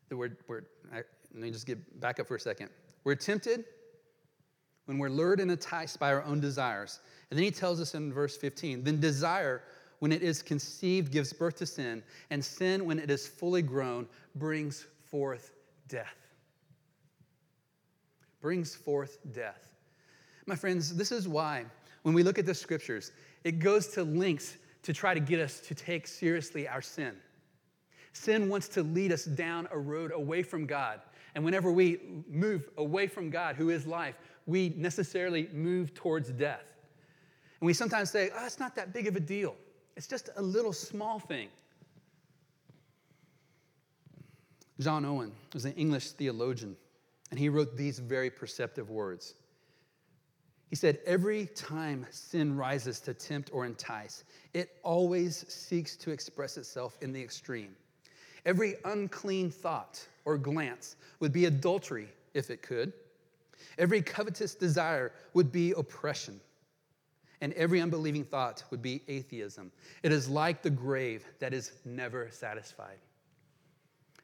that 0.09 0.17
we're, 0.17 0.37
we're 0.47 0.63
let 0.93 1.43
me 1.43 1.51
just 1.51 1.67
get 1.67 2.01
back 2.01 2.19
up 2.19 2.27
for 2.27 2.35
a 2.35 2.41
second. 2.41 2.71
We're 3.05 3.15
tempted 3.15 3.65
when 4.87 4.99
we're 4.99 5.11
lured 5.11 5.41
and 5.41 5.51
enticed 5.51 5.99
by 6.01 6.13
our 6.13 6.25
own 6.25 6.41
desires. 6.41 7.01
And 7.31 7.39
then 7.39 7.45
he 7.45 7.51
tells 7.51 7.81
us 7.81 7.95
in 7.95 8.13
verse 8.13 8.37
15 8.37 8.83
then 8.85 9.01
desire, 9.01 9.63
when 10.01 10.13
it 10.13 10.23
is 10.23 10.43
conceived, 10.43 11.13
gives 11.13 11.33
birth 11.33 11.57
to 11.57 11.67
sin, 11.67 12.03
and 12.31 12.45
sin, 12.45 12.85
when 12.85 12.99
it 12.99 13.11
is 13.11 13.27
fully 13.27 13.63
grown, 13.63 14.07
brings 14.35 14.87
forth 15.11 15.53
death. 15.89 16.17
Brings 18.41 18.75
forth 18.75 19.19
death. 19.33 19.75
My 20.47 20.57
friends, 20.57 20.97
this 20.97 21.13
is 21.13 21.29
why 21.29 21.67
when 22.03 22.15
we 22.15 22.23
look 22.23 22.39
at 22.39 22.47
the 22.47 22.55
scriptures, 22.55 23.13
it 23.45 23.59
goes 23.59 23.89
to 23.89 24.03
lengths 24.03 24.57
to 24.83 24.93
try 24.93 25.15
to 25.15 25.21
get 25.21 25.41
us 25.41 25.61
to 25.61 25.75
take 25.75 26.07
seriously 26.07 26.67
our 26.67 26.83
sin. 26.83 27.17
Sin 28.13 28.49
wants 28.49 28.69
to 28.69 28.83
lead 28.83 29.13
us 29.13 29.25
down 29.25 29.69
a 29.71 29.79
road 29.79 30.13
away 30.13 30.43
from 30.43 30.67
God. 30.67 31.01
And 31.35 31.45
whenever 31.45 31.71
we 31.71 32.01
move 32.29 32.69
away 32.77 33.07
from 33.07 33.31
God, 33.31 33.57
who 33.57 33.71
is 33.71 33.87
life, 33.87 34.17
we 34.47 34.75
necessarily 34.77 35.49
move 35.53 35.95
towards 35.95 36.31
death. 36.31 36.73
And 37.61 37.67
we 37.67 37.73
sometimes 37.73 38.11
say, 38.11 38.31
oh, 38.35 38.47
it's 38.47 38.59
not 38.59 38.75
that 38.75 38.93
big 38.93 39.07
of 39.07 39.17
a 39.17 39.21
deal. 39.21 39.55
It's 39.97 40.07
just 40.07 40.31
a 40.37 40.43
little 40.43 40.73
small 40.73 41.19
thing. 41.19 41.49
John 44.81 45.05
Owen 45.05 45.33
was 45.53 45.67
an 45.67 45.75
English 45.75 46.13
theologian, 46.13 46.75
and 47.31 47.39
he 47.39 47.51
wrote 47.51 47.77
these 47.77 47.99
very 47.99 48.31
perceptive 48.31 48.89
words. 48.89 49.35
He 50.71 50.77
said, 50.77 51.01
Every 51.05 51.47
time 51.47 52.07
sin 52.11 52.57
rises 52.57 53.01
to 53.01 53.13
tempt 53.13 53.51
or 53.53 53.67
entice, 53.67 54.25
it 54.55 54.77
always 54.85 55.45
seeks 55.53 55.97
to 55.97 56.13
express 56.13 56.57
itself 56.57 56.97
in 57.01 57.13
the 57.13 57.21
extreme. 57.21 57.75
Every 58.47 58.77
unclean 58.85 59.51
thought 59.51 60.07
or 60.25 60.39
glance 60.39 60.97
would 61.19 61.33
be 61.33 61.47
adultery 61.47 62.09
if 62.35 62.51
it 62.51 62.63
could. 62.63 62.93
Every 63.79 64.01
covetous 64.01 64.55
desire 64.55 65.13
would 65.35 65.51
be 65.51 65.73
oppression. 65.73 66.41
And 67.43 67.53
every 67.55 67.81
unbelieving 67.81 68.25
thought 68.25 68.63
would 68.71 68.83
be 68.83 69.03
atheism. 69.09 69.73
It 70.03 70.13
is 70.13 70.29
like 70.29 70.63
the 70.63 70.71
grave 70.71 71.25
that 71.41 71.53
is 71.53 71.73
never 71.85 72.29
satisfied. 72.31 72.99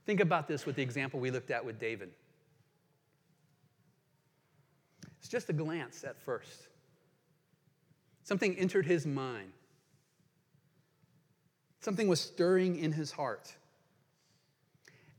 Think 0.05 0.21
about 0.21 0.47
this 0.47 0.65
with 0.65 0.77
the 0.77 0.83
example 0.83 1.19
we 1.19 1.31
looked 1.31 1.51
at 1.51 1.65
with 1.65 1.81
David. 1.81 2.11
It's 5.27 5.33
just 5.33 5.51
a 5.51 5.53
glance 5.53 6.05
at 6.05 6.21
first. 6.21 6.69
Something 8.23 8.57
entered 8.57 8.87
his 8.87 9.05
mind. 9.05 9.51
Something 11.81 12.07
was 12.07 12.21
stirring 12.21 12.79
in 12.79 12.93
his 12.93 13.11
heart. 13.11 13.53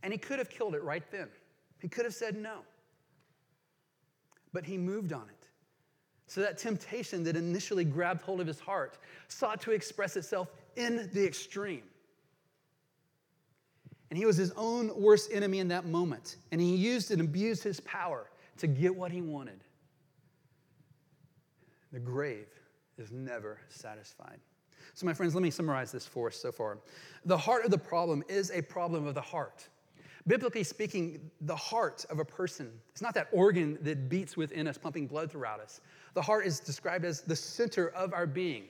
And 0.02 0.14
he 0.14 0.18
could 0.18 0.40
have 0.40 0.50
killed 0.50 0.76
it 0.76 0.84
right 0.86 1.04
then. 1.12 1.28
He 1.82 1.90
could 1.90 2.06
have 2.06 2.14
said 2.14 2.38
no. 2.38 2.60
But 4.54 4.64
he 4.64 4.78
moved 4.78 5.12
on 5.12 5.24
it. 5.28 5.48
So 6.28 6.40
that 6.40 6.58
temptation 6.58 7.26
that 7.26 7.36
initially 7.36 7.84
grabbed 7.84 8.22
hold 8.22 8.40
of 8.40 8.48
his 8.48 8.62
heart 8.62 9.00
sought 9.28 9.60
to 9.64 9.72
express 9.72 10.16
itself 10.16 10.48
in 10.78 11.10
the 11.12 11.28
extreme. 11.28 11.84
And 14.10 14.18
he 14.18 14.26
was 14.26 14.38
his 14.38 14.54
own 14.56 14.90
worst 14.98 15.34
enemy 15.34 15.60
in 15.60 15.68
that 15.68 15.84
moment. 15.84 16.38
And 16.54 16.62
he 16.62 16.78
used 16.78 17.12
and 17.12 17.20
abused 17.20 17.62
his 17.62 17.82
power 17.82 18.30
to 18.60 18.68
get 18.68 18.96
what 18.96 19.12
he 19.12 19.22
wanted. 19.22 19.60
The 21.92 22.00
grave 22.00 22.48
is 22.98 23.12
never 23.12 23.60
satisfied. 23.70 24.40
So, 24.94 25.06
my 25.06 25.14
friends, 25.14 25.36
let 25.36 25.42
me 25.42 25.52
summarize 25.52 25.92
this 25.92 26.06
for 26.06 26.28
us 26.28 26.36
so 26.36 26.52
far. 26.52 26.80
The 27.26 27.38
heart 27.38 27.66
of 27.66 27.72
the 27.72 27.78
problem 27.78 28.24
is 28.28 28.52
a 28.52 28.62
problem 28.62 29.06
of 29.06 29.14
the 29.14 29.22
heart. 29.22 29.68
Biblically 30.28 30.64
speaking, 30.64 31.32
the 31.42 31.56
heart 31.56 32.06
of 32.10 32.20
a 32.20 32.26
person 32.26 32.70
is 32.96 33.02
not 33.02 33.14
that 33.14 33.30
organ 33.32 33.78
that 33.82 34.10
beats 34.10 34.36
within 34.36 34.68
us, 34.68 34.78
pumping 34.78 35.08
blood 35.08 35.32
throughout 35.32 35.62
us. 35.62 35.80
The 36.16 36.22
heart 36.22 36.46
is 36.46 36.60
described 36.60 37.06
as 37.06 37.22
the 37.22 37.36
center 37.36 37.90
of 37.90 38.14
our 38.14 38.28
being. 38.28 38.66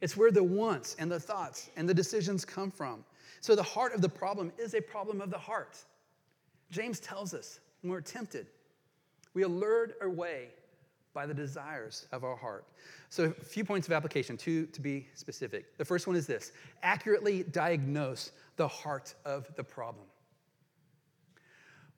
It's 0.00 0.16
where 0.16 0.32
the 0.32 0.42
wants 0.42 0.96
and 0.98 1.10
the 1.10 1.20
thoughts 1.20 1.70
and 1.76 1.88
the 1.88 1.94
decisions 1.94 2.44
come 2.44 2.70
from. 2.70 3.04
So 3.40 3.54
the 3.54 3.62
heart 3.62 3.94
of 3.94 4.00
the 4.00 4.08
problem 4.08 4.50
is 4.58 4.74
a 4.74 4.80
problem 4.80 5.20
of 5.20 5.30
the 5.30 5.38
heart. 5.38 5.78
James 6.70 6.98
tells 7.00 7.34
us 7.34 7.60
when 7.82 7.92
we're 7.92 8.00
tempted, 8.00 8.46
we 9.34 9.44
are 9.44 9.48
lured 9.48 9.94
away 10.02 10.48
by 11.12 11.26
the 11.26 11.34
desires 11.34 12.06
of 12.12 12.24
our 12.24 12.36
heart. 12.36 12.64
So, 13.08 13.24
a 13.24 13.30
few 13.44 13.64
points 13.64 13.88
of 13.88 13.92
application, 13.92 14.36
two 14.36 14.66
to 14.66 14.80
be 14.80 15.08
specific. 15.14 15.76
The 15.76 15.84
first 15.84 16.06
one 16.06 16.16
is 16.16 16.26
this 16.26 16.52
accurately 16.82 17.42
diagnose 17.42 18.32
the 18.56 18.68
heart 18.68 19.14
of 19.24 19.52
the 19.56 19.64
problem. 19.64 20.06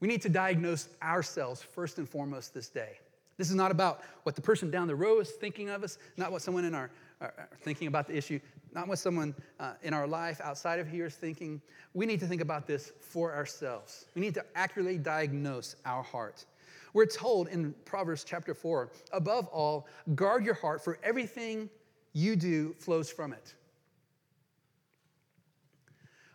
We 0.00 0.08
need 0.08 0.22
to 0.22 0.28
diagnose 0.28 0.88
ourselves 1.02 1.62
first 1.62 1.98
and 1.98 2.08
foremost 2.08 2.54
this 2.54 2.68
day. 2.68 2.98
This 3.38 3.50
is 3.50 3.54
not 3.54 3.70
about 3.70 4.02
what 4.24 4.34
the 4.34 4.42
person 4.42 4.70
down 4.70 4.88
the 4.88 4.94
row 4.94 5.20
is 5.20 5.30
thinking 5.30 5.68
of 5.68 5.84
us, 5.84 5.98
not 6.16 6.32
what 6.32 6.42
someone 6.42 6.64
in 6.64 6.74
our, 6.74 6.90
our 7.20 7.48
thinking 7.62 7.88
about 7.88 8.06
the 8.06 8.16
issue, 8.16 8.40
not 8.74 8.88
what 8.88 8.98
someone 8.98 9.34
uh, 9.60 9.74
in 9.82 9.94
our 9.94 10.06
life 10.06 10.40
outside 10.42 10.78
of 10.80 10.88
here 10.88 11.06
is 11.06 11.14
thinking. 11.14 11.60
We 11.94 12.06
need 12.06 12.20
to 12.20 12.26
think 12.26 12.40
about 12.40 12.66
this 12.66 12.92
for 13.00 13.34
ourselves. 13.34 14.06
We 14.14 14.22
need 14.22 14.34
to 14.34 14.44
accurately 14.54 14.98
diagnose 14.98 15.76
our 15.84 16.02
heart. 16.02 16.44
We're 16.92 17.06
told 17.06 17.48
in 17.48 17.74
Proverbs 17.84 18.24
chapter 18.24 18.54
4 18.54 18.90
above 19.12 19.46
all, 19.48 19.86
guard 20.14 20.44
your 20.44 20.54
heart, 20.54 20.84
for 20.84 20.98
everything 21.02 21.70
you 22.12 22.36
do 22.36 22.74
flows 22.78 23.10
from 23.10 23.32
it. 23.32 23.54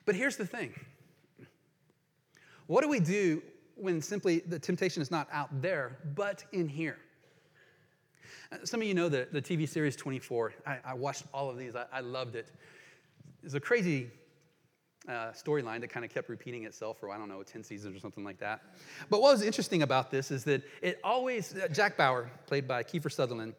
But 0.05 0.15
here's 0.15 0.37
the 0.37 0.45
thing 0.45 0.73
what 2.67 2.81
do 2.81 2.89
we 2.89 2.99
do 2.99 3.41
when 3.75 4.01
simply 4.01 4.39
the 4.39 4.59
temptation 4.59 5.01
is 5.01 5.11
not 5.11 5.27
out 5.31 5.61
there, 5.61 5.97
but 6.15 6.43
in 6.51 6.67
here. 6.67 6.97
Some 8.63 8.81
of 8.81 8.87
you 8.87 8.93
know 8.93 9.09
the, 9.09 9.27
the 9.31 9.41
TV 9.41 9.67
series 9.67 9.95
24. 9.95 10.53
I, 10.65 10.77
I 10.83 10.93
watched 10.93 11.23
all 11.33 11.49
of 11.49 11.57
these, 11.57 11.75
I, 11.75 11.85
I 11.91 11.99
loved 11.99 12.35
it. 12.35 12.51
It's 13.43 13.53
a 13.53 13.59
crazy 13.59 14.09
uh, 15.07 15.31
storyline 15.31 15.79
that 15.81 15.89
kind 15.89 16.05
of 16.05 16.11
kept 16.13 16.29
repeating 16.29 16.65
itself 16.65 16.99
for, 16.99 17.09
I 17.09 17.17
don't 17.17 17.29
know, 17.29 17.41
10 17.43 17.63
seasons 17.63 17.95
or 17.95 17.99
something 17.99 18.23
like 18.23 18.39
that. 18.39 18.61
But 19.09 19.21
what 19.21 19.33
was 19.33 19.41
interesting 19.41 19.81
about 19.83 20.11
this 20.11 20.31
is 20.31 20.43
that 20.45 20.63
it 20.81 20.99
always, 21.03 21.55
uh, 21.55 21.67
Jack 21.69 21.97
Bauer, 21.97 22.29
played 22.45 22.67
by 22.67 22.83
Kiefer 22.83 23.11
Sutherland, 23.11 23.53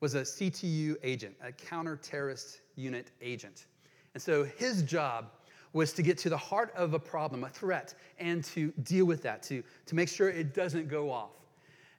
was 0.00 0.14
a 0.14 0.22
CTU 0.22 0.96
agent, 1.02 1.34
a 1.42 1.52
counter 1.52 1.96
terrorist 1.96 2.60
unit 2.76 3.10
agent. 3.22 3.66
And 4.12 4.22
so 4.22 4.44
his 4.44 4.82
job 4.82 5.30
was 5.72 5.92
to 5.94 6.02
get 6.02 6.18
to 6.18 6.28
the 6.28 6.36
heart 6.36 6.72
of 6.76 6.94
a 6.94 6.98
problem, 6.98 7.44
a 7.44 7.48
threat, 7.48 7.94
and 8.18 8.44
to 8.44 8.72
deal 8.82 9.06
with 9.06 9.22
that, 9.22 9.42
to, 9.44 9.62
to 9.86 9.94
make 9.94 10.08
sure 10.08 10.28
it 10.28 10.54
doesn't 10.54 10.88
go 10.88 11.10
off. 11.10 11.32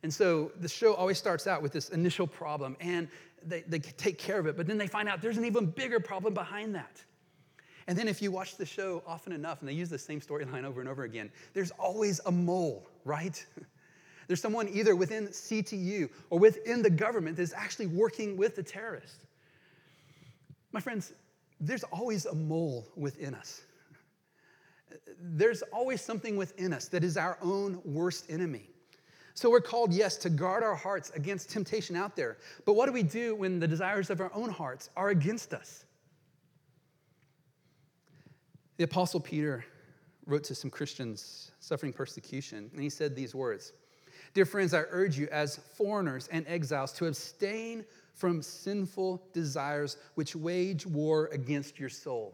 And 0.03 0.13
so 0.13 0.51
the 0.59 0.69
show 0.69 0.93
always 0.93 1.17
starts 1.17 1.47
out 1.47 1.61
with 1.61 1.73
this 1.73 1.89
initial 1.89 2.27
problem, 2.27 2.77
and 2.79 3.07
they, 3.43 3.61
they 3.61 3.79
take 3.79 4.17
care 4.17 4.39
of 4.39 4.45
it, 4.45 4.55
but 4.55 4.67
then 4.67 4.77
they 4.77 4.87
find 4.87 5.09
out 5.09 5.21
there's 5.21 5.37
an 5.37 5.45
even 5.45 5.65
bigger 5.65 5.99
problem 5.99 6.33
behind 6.33 6.75
that. 6.75 7.03
And 7.87 7.97
then 7.97 8.07
if 8.07 8.21
you 8.21 8.31
watch 8.31 8.57
the 8.57 8.65
show 8.65 9.03
often 9.05 9.31
enough, 9.31 9.59
and 9.59 9.69
they 9.69 9.73
use 9.73 9.89
the 9.89 9.99
same 9.99 10.19
storyline 10.19 10.63
over 10.63 10.79
and 10.79 10.89
over 10.89 11.03
again, 11.03 11.31
there's 11.53 11.71
always 11.71 12.19
a 12.25 12.31
mole, 12.31 12.89
right? 13.03 13.45
There's 14.27 14.41
someone 14.41 14.67
either 14.69 14.95
within 14.95 15.27
CTU 15.27 16.09
or 16.31 16.39
within 16.39 16.81
the 16.81 16.89
government 16.89 17.37
that's 17.37 17.53
actually 17.53 17.85
working 17.85 18.35
with 18.37 18.55
the 18.55 18.63
terrorist. 18.63 19.27
My 20.71 20.79
friends, 20.79 21.13
there's 21.59 21.83
always 21.83 22.25
a 22.25 22.33
mole 22.33 22.87
within 22.95 23.35
us 23.35 23.61
there's 25.19 25.61
always 25.63 26.01
something 26.01 26.37
within 26.37 26.73
us 26.73 26.87
that 26.89 27.03
is 27.03 27.17
our 27.17 27.37
own 27.41 27.81
worst 27.85 28.25
enemy. 28.29 28.69
So 29.33 29.49
we're 29.49 29.61
called, 29.61 29.91
yes, 29.91 30.15
to 30.17 30.29
guard 30.29 30.63
our 30.63 30.75
hearts 30.75 31.11
against 31.11 31.49
temptation 31.49 31.95
out 31.95 32.15
there. 32.15 32.37
But 32.65 32.73
what 32.73 32.85
do 32.85 32.93
we 32.93 33.03
do 33.03 33.35
when 33.35 33.59
the 33.59 33.67
desires 33.67 34.09
of 34.09 34.21
our 34.21 34.31
own 34.33 34.49
hearts 34.49 34.89
are 34.95 35.09
against 35.09 35.53
us? 35.53 35.85
The 38.77 38.83
Apostle 38.83 39.21
Peter 39.21 39.63
wrote 40.25 40.43
to 40.45 40.55
some 40.55 40.69
Christians 40.69 41.51
suffering 41.59 41.93
persecution, 41.93 42.69
and 42.73 42.81
he 42.81 42.89
said 42.89 43.15
these 43.15 43.33
words 43.33 43.73
Dear 44.33 44.45
friends, 44.45 44.73
I 44.73 44.83
urge 44.89 45.17
you 45.17 45.27
as 45.31 45.57
foreigners 45.77 46.27
and 46.29 46.45
exiles 46.47 46.91
to 46.93 47.05
abstain 47.05 47.85
from 48.13 48.41
sinful 48.41 49.21
desires 49.33 49.97
which 50.15 50.35
wage 50.35 50.85
war 50.85 51.29
against 51.31 51.79
your 51.79 51.89
soul. 51.89 52.33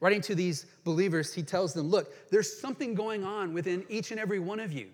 Writing 0.00 0.20
to 0.22 0.34
these 0.34 0.66
believers, 0.84 1.34
he 1.34 1.42
tells 1.42 1.74
them, 1.74 1.88
Look, 1.88 2.30
there's 2.30 2.60
something 2.60 2.94
going 2.94 3.24
on 3.24 3.52
within 3.52 3.84
each 3.88 4.10
and 4.10 4.18
every 4.18 4.38
one 4.38 4.58
of 4.58 4.72
you. 4.72 4.90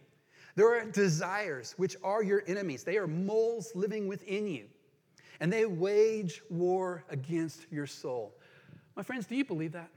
There 0.57 0.75
are 0.75 0.85
desires 0.85 1.75
which 1.77 1.97
are 2.03 2.23
your 2.23 2.43
enemies, 2.47 2.83
they 2.83 2.97
are 2.99 3.07
moles 3.07 3.73
living 3.75 4.09
within 4.09 4.47
you, 4.47 4.67
and 5.41 5.53
they 5.53 5.65
wage 5.65 6.43
war 6.51 7.05
against 7.09 7.67
your 7.71 7.87
soul. 7.87 8.36
My 8.97 9.03
friends, 9.03 9.27
do 9.27 9.37
you 9.37 9.45
believe 9.45 9.73
that? 9.73 9.91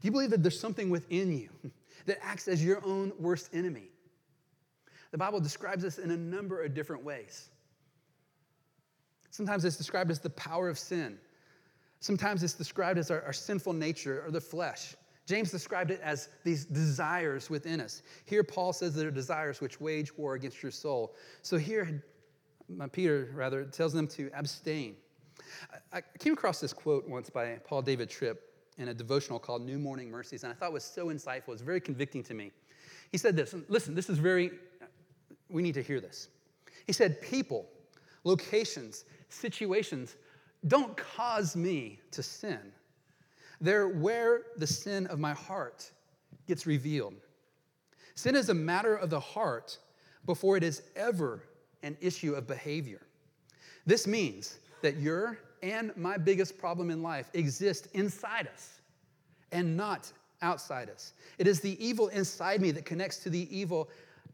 Do 0.00 0.06
you 0.06 0.12
believe 0.12 0.30
that 0.30 0.42
there's 0.42 0.60
something 0.60 0.90
within 0.90 1.36
you 1.36 1.50
that 2.06 2.24
acts 2.24 2.48
as 2.48 2.64
your 2.64 2.84
own 2.86 3.12
worst 3.18 3.50
enemy? 3.52 3.90
The 5.10 5.18
Bible 5.18 5.40
describes 5.40 5.82
this 5.82 5.98
in 5.98 6.10
a 6.10 6.16
number 6.16 6.62
of 6.62 6.74
different 6.74 7.04
ways. 7.04 7.48
Sometimes 9.30 9.64
it's 9.64 9.76
described 9.76 10.10
as 10.10 10.20
the 10.20 10.30
power 10.30 10.68
of 10.68 10.78
sin. 10.78 11.18
Sometimes 12.00 12.42
it's 12.42 12.54
described 12.54 12.98
as 12.98 13.10
our, 13.10 13.22
our, 13.22 13.32
sinful 13.32 13.72
nature 13.72 14.22
or 14.24 14.30
the 14.30 14.40
flesh. 14.40 14.94
James 15.26 15.50
described 15.50 15.90
it 15.90 16.00
as 16.02 16.28
these 16.44 16.64
desires 16.64 17.50
within 17.50 17.80
us. 17.80 18.02
Here, 18.26 18.44
Paul 18.44 18.72
says 18.72 18.94
there 18.94 19.08
are 19.08 19.10
desires 19.10 19.60
which 19.60 19.80
wage 19.80 20.16
war 20.16 20.34
against 20.34 20.62
your 20.62 20.70
soul. 20.70 21.16
So 21.42 21.56
here, 21.56 22.04
Peter, 22.92 23.30
rather, 23.34 23.64
tells 23.64 23.92
them 23.92 24.06
to 24.08 24.30
abstain. 24.32 24.96
I 25.92 26.02
came 26.18 26.32
across 26.32 26.60
this 26.60 26.72
quote 26.72 27.08
once 27.08 27.30
by 27.30 27.58
Paul 27.64 27.82
David 27.82 28.10
Tripp 28.10 28.42
in 28.78 28.88
a 28.88 28.94
devotional 28.94 29.38
called 29.38 29.62
New 29.62 29.78
Morning 29.78 30.10
Mercies, 30.10 30.44
and 30.44 30.52
I 30.52 30.56
thought 30.56 30.68
it 30.68 30.72
was 30.72 30.84
so 30.84 31.06
insightful. 31.06 31.48
It 31.48 31.52
was 31.52 31.62
very 31.62 31.80
convicting 31.80 32.22
to 32.24 32.34
me. 32.34 32.52
He 33.10 33.18
said 33.18 33.36
this, 33.36 33.54
listen, 33.68 33.94
this 33.94 34.10
is 34.10 34.18
very, 34.18 34.50
we 35.48 35.62
need 35.62 35.74
to 35.74 35.82
hear 35.82 36.00
this. 36.00 36.28
He 36.86 36.92
said, 36.92 37.20
People, 37.20 37.66
locations, 38.24 39.04
situations 39.28 40.16
don't 40.68 40.96
cause 40.96 41.56
me 41.56 42.00
to 42.12 42.22
sin. 42.22 42.60
They're 43.60 43.88
where 43.88 44.42
the 44.56 44.66
sin 44.66 45.06
of 45.06 45.18
my 45.18 45.32
heart 45.32 45.90
gets 46.46 46.66
revealed. 46.66 47.14
Sin 48.14 48.34
is 48.34 48.48
a 48.48 48.54
matter 48.54 48.94
of 48.94 49.10
the 49.10 49.20
heart 49.20 49.78
before 50.24 50.56
it 50.56 50.64
is 50.64 50.82
ever 50.94 51.42
an 51.82 51.96
issue 52.00 52.34
of 52.34 52.46
behavior. 52.46 53.02
This 53.84 54.06
means 54.06 54.58
that 54.82 54.98
your 54.98 55.38
and 55.62 55.96
my 55.96 56.16
biggest 56.16 56.58
problem 56.58 56.90
in 56.90 57.02
life 57.02 57.30
exist 57.34 57.88
inside 57.94 58.48
us 58.52 58.80
and 59.52 59.76
not 59.76 60.10
outside 60.42 60.90
us. 60.90 61.12
It 61.38 61.46
is 61.46 61.60
the 61.60 61.82
evil 61.84 62.08
inside 62.08 62.60
me 62.60 62.70
that 62.72 62.84
connects 62.84 63.18
to 63.20 63.30
the 63.30 63.56
evil 63.56 63.88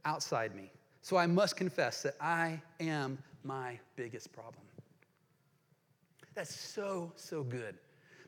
outside 0.04 0.54
me. 0.54 0.70
So 1.02 1.16
I 1.16 1.26
must 1.26 1.56
confess 1.56 2.02
that 2.02 2.16
I 2.20 2.60
am 2.80 3.18
my 3.44 3.78
biggest 3.96 4.32
problem. 4.32 4.62
That's 6.34 6.54
so, 6.54 7.12
so 7.16 7.42
good. 7.42 7.76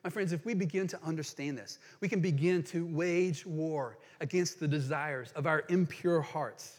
My 0.02 0.10
friends, 0.10 0.32
if 0.32 0.44
we 0.44 0.52
begin 0.54 0.86
to 0.88 1.02
understand 1.02 1.56
this, 1.56 1.78
we 2.00 2.08
can 2.08 2.20
begin 2.20 2.62
to 2.64 2.84
wage 2.86 3.46
war 3.46 3.96
against 4.20 4.60
the 4.60 4.68
desires 4.68 5.32
of 5.34 5.46
our 5.46 5.64
impure 5.70 6.20
hearts 6.20 6.78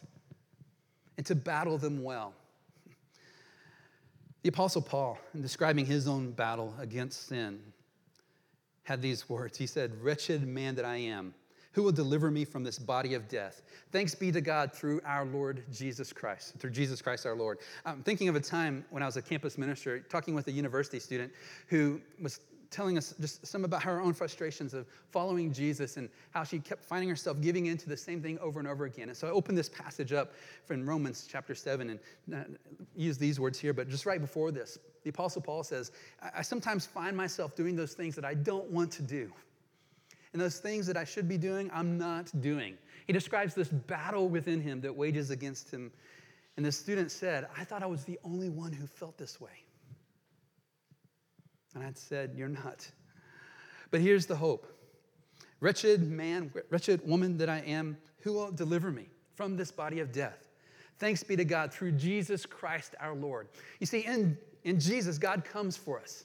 and 1.16 1.26
to 1.26 1.34
battle 1.34 1.76
them 1.76 2.02
well. 2.04 2.34
The 4.46 4.52
Apostle 4.52 4.82
Paul, 4.82 5.18
in 5.34 5.42
describing 5.42 5.86
his 5.86 6.06
own 6.06 6.30
battle 6.30 6.72
against 6.78 7.26
sin, 7.26 7.58
had 8.84 9.02
these 9.02 9.28
words. 9.28 9.58
He 9.58 9.66
said, 9.66 10.00
Wretched 10.00 10.46
man 10.46 10.76
that 10.76 10.84
I 10.84 10.98
am, 10.98 11.34
who 11.72 11.82
will 11.82 11.90
deliver 11.90 12.30
me 12.30 12.44
from 12.44 12.62
this 12.62 12.78
body 12.78 13.14
of 13.14 13.26
death? 13.26 13.62
Thanks 13.90 14.14
be 14.14 14.30
to 14.30 14.40
God 14.40 14.72
through 14.72 15.00
our 15.04 15.24
Lord 15.24 15.64
Jesus 15.72 16.12
Christ, 16.12 16.54
through 16.60 16.70
Jesus 16.70 17.02
Christ 17.02 17.26
our 17.26 17.34
Lord. 17.34 17.58
I'm 17.84 18.04
thinking 18.04 18.28
of 18.28 18.36
a 18.36 18.40
time 18.40 18.84
when 18.90 19.02
I 19.02 19.06
was 19.06 19.16
a 19.16 19.22
campus 19.22 19.58
minister 19.58 19.98
talking 19.98 20.32
with 20.32 20.46
a 20.46 20.52
university 20.52 21.00
student 21.00 21.32
who 21.66 22.00
was 22.22 22.38
telling 22.76 22.98
us 22.98 23.14
just 23.18 23.46
some 23.46 23.64
about 23.64 23.82
her 23.82 24.02
own 24.02 24.12
frustrations 24.12 24.74
of 24.74 24.86
following 25.10 25.50
Jesus 25.50 25.96
and 25.96 26.10
how 26.32 26.44
she 26.44 26.58
kept 26.58 26.84
finding 26.84 27.08
herself 27.08 27.40
giving 27.40 27.66
into 27.66 27.88
the 27.88 27.96
same 27.96 28.20
thing 28.20 28.38
over 28.38 28.58
and 28.58 28.68
over 28.68 28.84
again. 28.84 29.08
And 29.08 29.16
so 29.16 29.26
I 29.26 29.30
opened 29.30 29.56
this 29.56 29.70
passage 29.70 30.12
up 30.12 30.34
from 30.66 30.86
Romans 30.86 31.26
chapter 31.26 31.54
7 31.54 31.88
and 31.88 32.00
uh, 32.34 32.44
use 32.94 33.16
these 33.16 33.40
words 33.40 33.58
here, 33.58 33.72
but 33.72 33.88
just 33.88 34.04
right 34.04 34.20
before 34.20 34.52
this, 34.52 34.78
the 35.04 35.10
Apostle 35.10 35.40
Paul 35.40 35.64
says, 35.64 35.90
I 36.34 36.42
sometimes 36.42 36.84
find 36.84 37.16
myself 37.16 37.56
doing 37.56 37.76
those 37.76 37.94
things 37.94 38.14
that 38.14 38.26
I 38.26 38.34
don't 38.34 38.68
want 38.70 38.92
to 38.92 39.02
do. 39.02 39.32
And 40.34 40.42
those 40.42 40.58
things 40.58 40.86
that 40.86 40.98
I 40.98 41.04
should 41.04 41.28
be 41.28 41.38
doing, 41.38 41.70
I'm 41.72 41.96
not 41.96 42.30
doing. 42.42 42.76
He 43.06 43.14
describes 43.14 43.54
this 43.54 43.68
battle 43.68 44.28
within 44.28 44.60
him 44.60 44.82
that 44.82 44.94
wages 44.94 45.30
against 45.30 45.70
him. 45.70 45.90
And 46.58 46.66
the 46.66 46.72
student 46.72 47.10
said, 47.10 47.46
I 47.56 47.64
thought 47.64 47.82
I 47.82 47.86
was 47.86 48.04
the 48.04 48.18
only 48.22 48.50
one 48.50 48.72
who 48.72 48.86
felt 48.86 49.16
this 49.16 49.40
way. 49.40 49.65
And 51.76 51.84
I'd 51.84 51.98
said, 51.98 52.32
You're 52.34 52.48
not. 52.48 52.90
But 53.90 54.00
here's 54.00 54.26
the 54.26 54.34
hope 54.34 54.66
Wretched 55.60 56.10
man, 56.10 56.50
wretched 56.70 57.06
woman 57.06 57.36
that 57.38 57.48
I 57.48 57.58
am, 57.58 57.96
who 58.20 58.32
will 58.32 58.50
deliver 58.50 58.90
me 58.90 59.08
from 59.34 59.56
this 59.56 59.70
body 59.70 60.00
of 60.00 60.10
death? 60.10 60.48
Thanks 60.98 61.22
be 61.22 61.36
to 61.36 61.44
God 61.44 61.72
through 61.72 61.92
Jesus 61.92 62.46
Christ 62.46 62.94
our 62.98 63.14
Lord. 63.14 63.48
You 63.80 63.86
see, 63.86 64.00
in, 64.00 64.38
in 64.64 64.80
Jesus, 64.80 65.18
God 65.18 65.44
comes 65.44 65.76
for 65.76 66.00
us, 66.00 66.24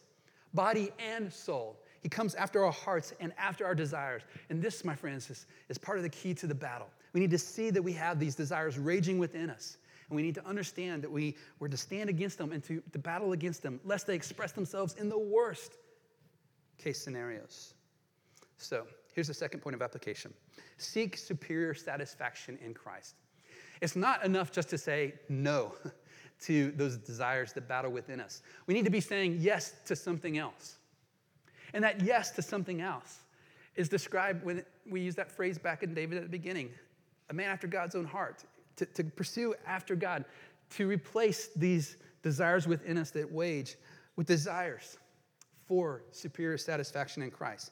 body 0.54 0.92
and 0.98 1.32
soul. 1.32 1.78
He 2.02 2.08
comes 2.08 2.34
after 2.36 2.64
our 2.64 2.72
hearts 2.72 3.14
and 3.20 3.34
after 3.38 3.66
our 3.66 3.76
desires. 3.76 4.24
And 4.50 4.62
this, 4.62 4.86
my 4.86 4.96
friends, 4.96 5.30
is, 5.30 5.46
is 5.68 5.78
part 5.78 5.98
of 5.98 6.04
the 6.04 6.10
key 6.10 6.34
to 6.36 6.48
the 6.48 6.56
battle. 6.56 6.88
We 7.14 7.20
need 7.20 7.32
to 7.32 7.38
see 7.38 7.70
that 7.70 7.82
we 7.82 7.94
have 7.94 8.20
these 8.20 8.36
desires 8.36 8.80
raging 8.80 9.20
within 9.20 9.50
us. 9.50 9.78
And 10.12 10.18
we 10.18 10.24
need 10.24 10.36
to 10.36 10.46
understand 10.46 11.02
that 11.04 11.10
we 11.10 11.38
were 11.60 11.70
to 11.70 11.78
stand 11.78 12.10
against 12.10 12.38
them 12.38 12.52
and 12.52 12.62
to, 12.66 12.84
to 12.92 13.00
battle 13.00 13.32
against 13.32 13.64
them, 13.64 13.80
lest 13.86 14.08
they 14.08 14.14
express 14.14 14.52
themselves 14.52 14.94
in 14.96 15.08
the 15.08 15.18
worst 15.18 15.78
case 16.78 17.02
scenarios. 17.02 17.76
So, 18.58 18.86
here's 19.14 19.28
the 19.28 19.34
second 19.34 19.62
point 19.62 19.74
of 19.74 19.82
application 19.82 20.34
seek 20.78 21.16
superior 21.16 21.74
satisfaction 21.74 22.60
in 22.62 22.74
Christ. 22.74 23.16
It's 23.80 23.96
not 23.96 24.26
enough 24.26 24.52
just 24.52 24.68
to 24.72 24.78
say 24.78 25.14
no 25.30 25.76
to 26.42 26.72
those 26.72 26.98
desires 26.98 27.54
that 27.54 27.70
battle 27.70 27.90
within 27.92 28.20
us. 28.20 28.42
We 28.68 28.74
need 28.74 28.84
to 28.84 28.92
be 28.92 29.00
saying 29.00 29.38
yes 29.40 29.76
to 29.86 29.96
something 29.96 30.38
else. 30.38 30.76
And 31.74 31.86
that 31.86 32.02
yes 32.02 32.32
to 32.32 32.42
something 32.42 32.82
else 32.82 33.20
is 33.78 33.88
described 33.88 34.44
when 34.44 34.66
we 34.90 35.00
use 35.00 35.16
that 35.16 35.32
phrase 35.32 35.58
back 35.58 35.84
in 35.84 35.94
David 35.94 36.18
at 36.18 36.24
the 36.24 36.30
beginning 36.30 36.72
a 37.32 37.34
man 37.34 37.50
after 37.50 37.66
God's 37.66 37.96
own 37.96 38.06
heart 38.06 38.44
to, 38.82 39.04
to 39.04 39.04
pursue 39.04 39.54
after 39.68 39.96
God, 39.96 40.26
to 40.72 40.88
replace 40.88 41.50
these 41.56 41.98
desires 42.24 42.68
within 42.68 42.98
us 42.98 43.12
that 43.12 43.32
wage 43.32 43.76
with 44.16 44.28
desires 44.28 44.98
for 45.68 46.04
superior 46.12 46.58
satisfaction 46.58 47.24
in 47.24 47.32
Christ. 47.32 47.72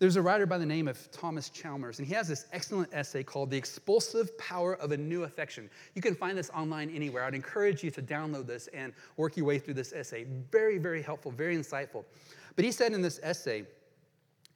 There's 0.00 0.16
a 0.16 0.22
writer 0.22 0.44
by 0.44 0.58
the 0.58 0.66
name 0.66 0.88
of 0.88 1.10
Thomas 1.12 1.48
Chalmers, 1.50 2.00
and 2.00 2.08
he 2.08 2.14
has 2.14 2.26
this 2.26 2.46
excellent 2.52 2.92
essay 2.92 3.22
called 3.22 3.50
The 3.50 3.56
Expulsive 3.56 4.36
Power 4.38 4.74
of 4.74 4.90
a 4.90 4.96
New 4.96 5.22
Affection. 5.22 5.70
You 5.94 6.02
can 6.02 6.16
find 6.16 6.36
this 6.36 6.50
online 6.50 6.90
anywhere. 6.90 7.24
I'd 7.24 7.34
encourage 7.34 7.84
you 7.84 7.92
to 7.92 8.02
download 8.02 8.46
this 8.46 8.66
and 8.74 8.92
work 9.16 9.36
your 9.36 9.46
way 9.46 9.60
through 9.60 9.74
this 9.74 9.92
essay. 9.92 10.26
Very, 10.50 10.78
very 10.78 11.00
helpful, 11.00 11.30
very 11.30 11.56
insightful. 11.56 12.04
But 12.56 12.64
he 12.64 12.72
said 12.72 12.92
in 12.92 13.02
this 13.02 13.20
essay 13.22 13.64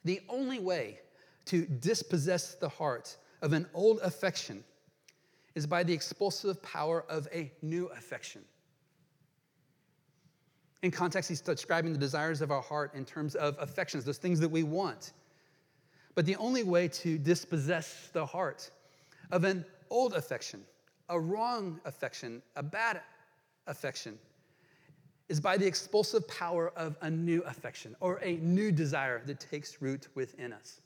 the 0.03 0.19
only 0.27 0.59
way 0.59 0.99
to 1.45 1.65
dispossess 1.65 2.55
the 2.55 2.69
heart 2.69 3.15
of 3.41 3.53
an 3.53 3.65
old 3.73 3.99
affection 3.99 4.63
is 5.59 5.67
by 5.67 5.83
the 5.83 5.91
expulsive 5.91 6.63
power 6.63 7.03
of 7.09 7.27
a 7.33 7.51
new 7.61 7.87
affection. 7.87 8.41
In 10.83 10.89
context, 10.89 11.27
he's 11.27 11.41
describing 11.41 11.91
the 11.91 11.99
desires 11.99 12.39
of 12.39 12.49
our 12.49 12.61
heart 12.61 12.95
in 12.95 13.03
terms 13.03 13.35
of 13.35 13.57
affections, 13.59 14.05
those 14.05 14.17
things 14.17 14.39
that 14.39 14.47
we 14.47 14.63
want. 14.63 15.11
But 16.15 16.25
the 16.25 16.37
only 16.37 16.63
way 16.63 16.87
to 16.87 17.17
dispossess 17.17 18.09
the 18.13 18.25
heart 18.25 18.71
of 19.31 19.43
an 19.43 19.65
old 19.89 20.13
affection, 20.13 20.61
a 21.09 21.19
wrong 21.19 21.81
affection, 21.83 22.41
a 22.55 22.63
bad 22.63 23.01
affection, 23.67 24.17
is 25.27 25.41
by 25.41 25.57
the 25.57 25.67
expulsive 25.67 26.25
power 26.29 26.71
of 26.77 26.95
a 27.01 27.09
new 27.09 27.41
affection 27.41 27.97
or 27.99 28.17
a 28.23 28.37
new 28.37 28.71
desire 28.71 29.21
that 29.25 29.41
takes 29.41 29.81
root 29.81 30.07
within 30.15 30.53
us. 30.53 30.79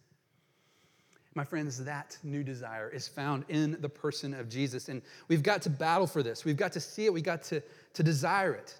My 1.36 1.43
friends, 1.43 1.84
that 1.84 2.17
new 2.23 2.43
desire 2.43 2.89
is 2.89 3.07
found 3.07 3.45
in 3.49 3.77
the 3.81 3.89
person 3.89 4.34
of 4.34 4.49
Jesus. 4.49 4.89
And 4.89 5.01
we've 5.27 5.41
got 5.41 5.63
to 5.63 5.69
battle 5.69 6.05
for 6.05 6.21
this. 6.21 6.45
We've 6.45 6.57
got 6.57 6.71
to 6.73 6.79
see 6.79 7.05
it. 7.05 7.13
We've 7.13 7.23
got 7.23 7.43
to, 7.43 7.61
to 7.93 8.03
desire 8.03 8.53
it. 8.53 8.77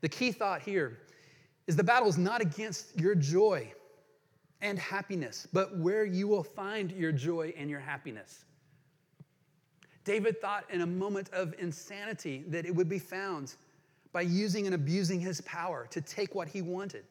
The 0.00 0.08
key 0.08 0.32
thought 0.32 0.60
here 0.60 0.98
is 1.66 1.76
the 1.76 1.84
battle 1.84 2.08
is 2.08 2.18
not 2.18 2.40
against 2.40 2.98
your 2.98 3.14
joy 3.14 3.72
and 4.60 4.78
happiness, 4.78 5.46
but 5.52 5.76
where 5.78 6.04
you 6.04 6.26
will 6.26 6.42
find 6.42 6.90
your 6.92 7.12
joy 7.12 7.54
and 7.56 7.70
your 7.70 7.80
happiness. 7.80 8.44
David 10.04 10.40
thought 10.40 10.64
in 10.70 10.80
a 10.80 10.86
moment 10.86 11.28
of 11.32 11.54
insanity 11.58 12.44
that 12.48 12.64
it 12.66 12.74
would 12.74 12.88
be 12.88 12.98
found 12.98 13.54
by 14.12 14.22
using 14.22 14.66
and 14.66 14.74
abusing 14.74 15.20
his 15.20 15.40
power 15.42 15.86
to 15.90 16.00
take 16.00 16.34
what 16.34 16.48
he 16.48 16.62
wanted. 16.62 17.04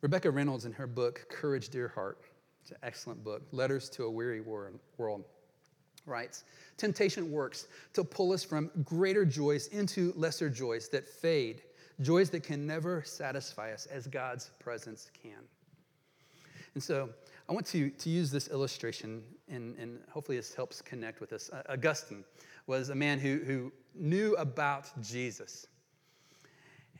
Rebecca 0.00 0.30
Reynolds, 0.30 0.64
in 0.64 0.72
her 0.72 0.86
book, 0.86 1.26
Courage, 1.28 1.70
Dear 1.70 1.88
Heart, 1.88 2.18
it's 2.62 2.70
an 2.70 2.76
excellent 2.84 3.24
book, 3.24 3.42
Letters 3.50 3.88
to 3.90 4.04
a 4.04 4.10
Weary 4.10 4.40
World, 4.40 5.24
writes 6.06 6.44
Temptation 6.76 7.32
works 7.32 7.66
to 7.94 8.04
pull 8.04 8.32
us 8.32 8.44
from 8.44 8.70
greater 8.84 9.24
joys 9.24 9.66
into 9.68 10.12
lesser 10.16 10.48
joys 10.48 10.88
that 10.90 11.08
fade, 11.08 11.62
joys 12.00 12.30
that 12.30 12.44
can 12.44 12.64
never 12.64 13.02
satisfy 13.04 13.72
us 13.72 13.86
as 13.86 14.06
God's 14.06 14.50
presence 14.60 15.10
can. 15.20 15.42
And 16.74 16.82
so 16.82 17.08
I 17.48 17.52
want 17.52 17.66
to, 17.66 17.90
to 17.90 18.10
use 18.10 18.30
this 18.30 18.48
illustration, 18.48 19.24
and, 19.48 19.76
and 19.78 19.98
hopefully 20.08 20.36
this 20.36 20.54
helps 20.54 20.80
connect 20.80 21.20
with 21.20 21.32
us. 21.32 21.50
Uh, 21.52 21.62
Augustine 21.70 22.24
was 22.68 22.90
a 22.90 22.94
man 22.94 23.18
who, 23.18 23.38
who 23.38 23.72
knew 23.96 24.36
about 24.36 24.90
Jesus. 25.02 25.66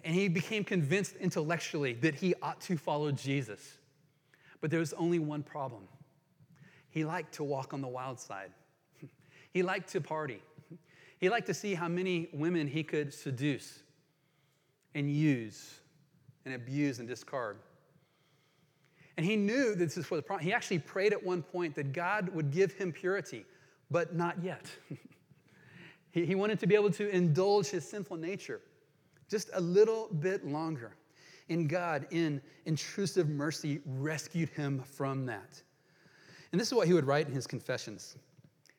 And 0.04 0.14
he 0.14 0.28
became 0.28 0.64
convinced 0.64 1.16
intellectually 1.16 1.94
that 1.94 2.14
he 2.14 2.34
ought 2.40 2.60
to 2.62 2.76
follow 2.76 3.10
Jesus. 3.10 3.78
But 4.60 4.70
there 4.70 4.80
was 4.80 4.92
only 4.94 5.18
one 5.18 5.42
problem 5.42 5.88
he 6.90 7.04
liked 7.04 7.34
to 7.34 7.44
walk 7.44 7.74
on 7.74 7.80
the 7.80 7.88
wild 7.88 8.18
side, 8.18 8.50
he 9.52 9.62
liked 9.62 9.90
to 9.90 10.00
party, 10.00 10.42
he 11.18 11.28
liked 11.28 11.46
to 11.46 11.54
see 11.54 11.74
how 11.74 11.88
many 11.88 12.28
women 12.32 12.66
he 12.66 12.82
could 12.82 13.12
seduce 13.12 13.80
and 14.94 15.10
use 15.10 15.80
and 16.44 16.54
abuse 16.54 16.98
and 16.98 17.06
discard. 17.06 17.58
And 19.16 19.26
he 19.26 19.36
knew 19.36 19.74
that 19.74 19.84
this 19.84 19.96
was 19.96 20.06
for 20.06 20.16
the 20.16 20.22
problem. 20.22 20.46
He 20.46 20.52
actually 20.52 20.78
prayed 20.78 21.12
at 21.12 21.22
one 21.22 21.42
point 21.42 21.74
that 21.74 21.92
God 21.92 22.28
would 22.30 22.52
give 22.52 22.72
him 22.72 22.92
purity, 22.92 23.44
but 23.90 24.14
not 24.14 24.42
yet. 24.42 24.66
he, 26.12 26.24
he 26.24 26.34
wanted 26.36 26.60
to 26.60 26.68
be 26.68 26.76
able 26.76 26.92
to 26.92 27.08
indulge 27.08 27.66
his 27.66 27.88
sinful 27.88 28.16
nature 28.16 28.60
just 29.28 29.50
a 29.54 29.60
little 29.60 30.08
bit 30.20 30.46
longer. 30.46 30.92
And 31.48 31.68
God, 31.68 32.06
in 32.10 32.40
intrusive 32.66 33.28
mercy, 33.28 33.80
rescued 33.86 34.50
him 34.50 34.82
from 34.82 35.26
that. 35.26 35.62
And 36.52 36.60
this 36.60 36.68
is 36.68 36.74
what 36.74 36.86
he 36.86 36.94
would 36.94 37.06
write 37.06 37.26
in 37.26 37.32
his 37.32 37.46
confessions. 37.46 38.16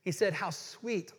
He 0.03 0.11
said, 0.11 0.33
How 0.33 0.49
sweet 0.49 1.13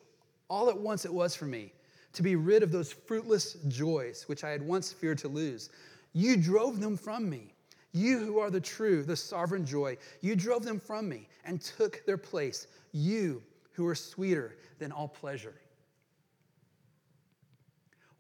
all 0.48 0.68
at 0.68 0.78
once 0.78 1.04
it 1.04 1.12
was 1.12 1.34
for 1.34 1.46
me 1.46 1.72
to 2.12 2.22
be 2.22 2.36
rid 2.36 2.62
of 2.62 2.72
those 2.72 2.92
fruitless 2.92 3.54
joys 3.68 4.24
which 4.26 4.42
I 4.42 4.50
had 4.50 4.62
once 4.62 4.92
feared 4.92 5.18
to 5.18 5.28
lose. 5.28 5.70
You 6.12 6.36
drove 6.36 6.80
them 6.80 6.96
from 6.96 7.28
me. 7.30 7.54
You 7.92 8.18
who 8.18 8.38
are 8.38 8.50
the 8.50 8.60
true, 8.60 9.02
the 9.02 9.16
sovereign 9.16 9.64
joy, 9.64 9.96
you 10.20 10.36
drove 10.36 10.64
them 10.64 10.78
from 10.78 11.08
me 11.08 11.28
and 11.44 11.60
took 11.60 12.04
their 12.06 12.18
place. 12.18 12.68
You 12.92 13.42
who 13.72 13.86
are 13.86 13.94
sweeter 13.94 14.56
than 14.78 14.92
all 14.92 15.08
pleasure. 15.08 15.54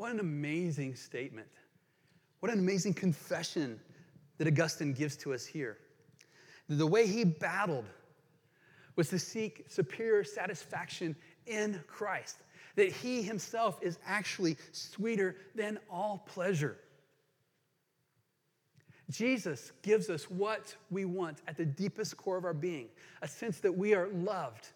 What 0.00 0.12
an 0.12 0.20
amazing 0.20 0.94
statement. 0.94 1.48
What 2.38 2.50
an 2.50 2.58
amazing 2.58 2.94
confession 2.94 3.78
that 4.38 4.48
Augustine 4.48 4.94
gives 4.94 5.14
to 5.18 5.34
us 5.34 5.44
here. 5.44 5.76
The 6.70 6.86
way 6.86 7.06
he 7.06 7.22
battled 7.22 7.84
was 8.96 9.10
to 9.10 9.18
seek 9.18 9.66
superior 9.68 10.24
satisfaction 10.24 11.14
in 11.44 11.84
Christ, 11.86 12.36
that 12.76 12.90
he 12.90 13.20
himself 13.20 13.78
is 13.82 13.98
actually 14.06 14.56
sweeter 14.72 15.36
than 15.54 15.78
all 15.90 16.24
pleasure. 16.26 16.78
Jesus 19.10 19.70
gives 19.82 20.08
us 20.08 20.30
what 20.30 20.74
we 20.90 21.04
want 21.04 21.42
at 21.46 21.58
the 21.58 21.66
deepest 21.66 22.16
core 22.16 22.38
of 22.38 22.46
our 22.46 22.54
being 22.54 22.88
a 23.20 23.28
sense 23.28 23.58
that 23.58 23.76
we 23.76 23.92
are 23.92 24.08
loved, 24.08 24.68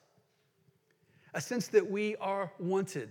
a 1.32 1.40
sense 1.40 1.68
that 1.68 1.90
we 1.90 2.14
are 2.16 2.52
wanted, 2.58 3.10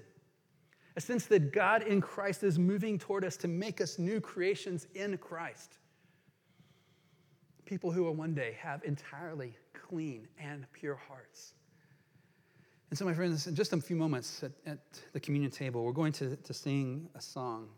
a 0.95 1.01
sense 1.01 1.25
that 1.25 1.51
God 1.51 1.83
in 1.83 2.01
Christ 2.01 2.43
is 2.43 2.59
moving 2.59 2.99
toward 2.99 3.25
us 3.25 3.35
to 3.37 3.47
make 3.47 3.81
us 3.81 3.97
new 3.97 4.21
creations 4.21 4.87
in 4.93 5.17
Christ. 5.17 5.77
People 7.65 7.91
who 7.91 8.03
will 8.03 8.13
one 8.13 8.35
day 8.35 8.55
have 8.59 8.83
entirely 8.83 9.55
clean 9.73 10.27
and 10.39 10.65
pure 10.73 10.95
hearts. 10.95 11.53
And 12.89 12.97
so, 12.97 13.05
my 13.05 13.13
friends, 13.13 13.47
in 13.47 13.55
just 13.55 13.73
a 13.73 13.81
few 13.81 13.95
moments 13.95 14.43
at, 14.43 14.51
at 14.67 14.77
the 15.13 15.19
communion 15.19 15.49
table, 15.49 15.83
we're 15.83 15.93
going 15.93 16.11
to, 16.13 16.35
to 16.35 16.53
sing 16.53 17.09
a 17.15 17.21
song. 17.21 17.69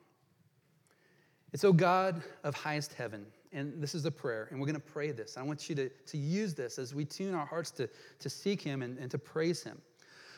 It's, 1.53 1.63
O 1.63 1.71
God 1.71 2.21
of 2.43 2.53
highest 2.53 2.93
heaven. 2.93 3.25
And 3.53 3.81
this 3.81 3.95
is 3.95 4.03
a 4.05 4.11
prayer, 4.11 4.49
and 4.51 4.59
we're 4.59 4.65
going 4.65 4.75
to 4.75 4.81
pray 4.81 5.11
this. 5.11 5.37
I 5.37 5.41
want 5.41 5.69
you 5.69 5.75
to, 5.75 5.87
to 5.87 6.17
use 6.17 6.53
this 6.53 6.77
as 6.77 6.93
we 6.93 7.05
tune 7.05 7.33
our 7.33 7.45
hearts 7.45 7.71
to, 7.71 7.87
to 8.19 8.29
seek 8.29 8.61
Him 8.61 8.81
and, 8.81 8.97
and 8.97 9.09
to 9.09 9.17
praise 9.17 9.63
Him. 9.63 9.81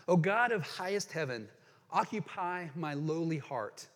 O 0.07 0.15
God 0.15 0.51
of 0.51 0.61
highest 0.61 1.11
heaven, 1.11 1.47
occupy 1.91 2.67
my 2.75 2.93
lowly 2.93 3.37
heart, 3.37 3.87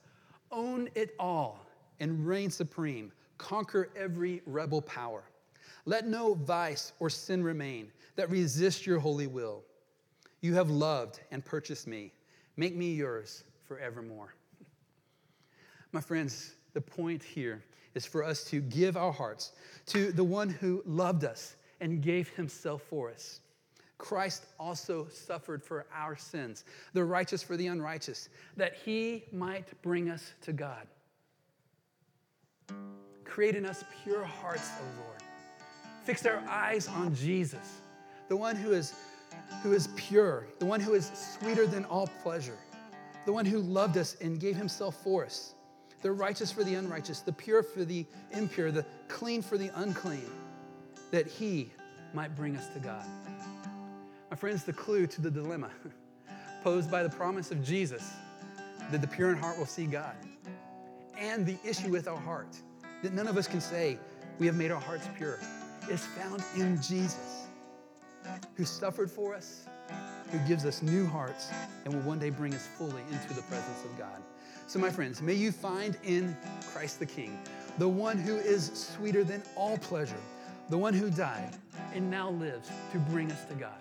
own 0.52 0.90
it 0.96 1.16
all, 1.20 1.66
and 2.00 2.26
reign 2.26 2.50
supreme. 2.50 3.12
Conquer 3.38 3.90
every 3.96 4.42
rebel 4.46 4.82
power. 4.82 5.24
Let 5.86 6.08
no 6.08 6.36
vice 6.36 6.94
or 7.00 7.10
sin 7.10 7.44
remain 7.44 7.92
that 8.16 8.30
resists 8.30 8.86
your 8.86 9.00
holy 9.00 9.28
will. 9.28 9.64
You 10.42 10.54
have 10.56 10.70
loved 10.70 11.20
and 11.32 11.44
purchased 11.44 11.88
me. 11.88 12.14
Make 12.58 12.76
me 12.76 12.94
yours 12.94 13.44
forevermore. 13.66 14.34
My 15.92 16.02
friends, 16.02 16.56
the 16.74 16.82
point 16.82 17.24
here 17.24 17.64
is 17.96 18.06
for 18.06 18.24
us 18.24 18.44
to 18.46 18.62
give 18.62 18.96
our 18.96 19.12
hearts 19.12 19.52
to 19.88 20.12
the 20.12 20.24
one 20.24 20.50
who 20.50 20.82
loved 20.86 21.26
us 21.26 21.56
and 21.80 22.02
gave 22.02 22.30
himself 22.30 22.82
for 22.84 23.10
us. 23.10 23.42
Christ 24.02 24.48
also 24.60 25.08
suffered 25.14 25.64
for 25.64 25.86
our 25.94 26.16
sins, 26.16 26.66
the 26.94 27.04
righteous 27.04 27.44
for 27.44 27.56
the 27.56 27.68
unrighteous, 27.68 28.30
that 28.58 28.74
he 28.84 29.26
might 29.32 29.80
bring 29.84 30.10
us 30.10 30.34
to 30.42 30.52
God. 30.52 30.88
Create 33.24 33.56
in 33.56 33.64
us 33.64 33.84
pure 34.04 34.24
hearts, 34.24 34.72
O 34.80 35.04
Lord. 35.04 35.22
Fix 36.04 36.26
our 36.26 36.44
eyes 36.50 36.88
on 36.88 37.14
Jesus, 37.14 37.78
the 38.28 38.36
one 38.36 38.56
who 38.56 38.72
is, 38.72 38.96
who 39.62 39.72
is 39.72 39.88
pure, 39.96 40.48
the 40.58 40.66
one 40.66 40.80
who 40.80 40.96
is 40.96 41.12
sweeter 41.40 41.68
than 41.68 41.86
all 41.86 42.08
pleasure, 42.24 42.58
the 43.28 43.32
one 43.32 43.46
who 43.46 43.60
loved 43.60 43.98
us 43.98 44.18
and 44.20 44.40
gave 44.40 44.56
himself 44.56 44.96
for 45.04 45.24
us 45.26 45.54
the 46.02 46.12
righteous 46.12 46.52
for 46.52 46.64
the 46.64 46.74
unrighteous, 46.74 47.20
the 47.20 47.32
pure 47.32 47.62
for 47.62 47.86
the 47.86 48.08
impure, 48.32 48.72
the 48.72 48.84
clean 49.08 49.44
for 49.44 49.60
the 49.60 49.70
unclean, 49.76 50.32
that 51.12 51.28
he 51.28 51.70
might 52.16 52.36
bring 52.36 52.58
us 52.58 52.68
to 52.70 52.80
God. 52.80 53.06
Friends, 54.42 54.64
the 54.64 54.74
clue 54.74 55.06
to 55.06 55.22
the 55.22 55.30
dilemma 55.30 55.70
posed 56.64 56.90
by 56.90 57.04
the 57.04 57.10
promise 57.10 57.52
of 57.52 57.64
Jesus 57.64 58.12
that 58.90 59.00
the 59.00 59.08
pure 59.08 59.30
in 59.30 59.38
heart 59.38 59.56
will 59.56 59.68
see 59.68 59.86
God, 59.86 60.16
and 61.16 61.46
the 61.46 61.60
issue 61.64 61.92
with 61.92 62.08
our 62.08 62.18
heart 62.18 62.48
that 63.04 63.14
none 63.14 63.28
of 63.28 63.38
us 63.38 63.48
can 63.48 63.62
say 63.62 64.00
we 64.40 64.48
have 64.48 64.56
made 64.56 64.72
our 64.72 64.82
hearts 64.82 65.08
pure, 65.16 65.38
is 65.92 66.04
found 66.08 66.44
in 66.56 66.82
Jesus, 66.82 67.46
who 68.56 68.66
suffered 68.66 69.12
for 69.12 69.36
us, 69.36 69.68
who 70.32 70.40
gives 70.48 70.66
us 70.66 70.82
new 70.82 71.06
hearts, 71.06 71.52
and 71.86 71.94
will 71.94 72.02
one 72.02 72.18
day 72.18 72.32
bring 72.32 72.56
us 72.56 72.66
fully 72.80 73.04
into 73.12 73.36
the 73.36 73.44
presence 73.44 73.86
of 73.86 73.96
God. 73.96 74.24
So, 74.66 74.80
my 74.80 74.90
friends, 74.90 75.22
may 75.22 75.36
you 75.36 75.52
find 75.52 75.96
in 76.04 76.36
Christ 76.74 76.98
the 76.98 77.06
King 77.06 77.40
the 77.78 77.88
one 77.88 78.18
who 78.18 78.38
is 78.38 78.72
sweeter 78.96 79.24
than 79.24 79.44
all 79.56 79.78
pleasure, 79.78 80.24
the 80.70 80.80
one 80.80 80.96
who 80.96 81.12
died 81.12 81.54
and 81.94 82.10
now 82.10 82.32
lives 82.32 82.72
to 82.92 82.98
bring 82.98 83.32
us 83.32 83.46
to 83.46 83.54
God. 83.54 83.78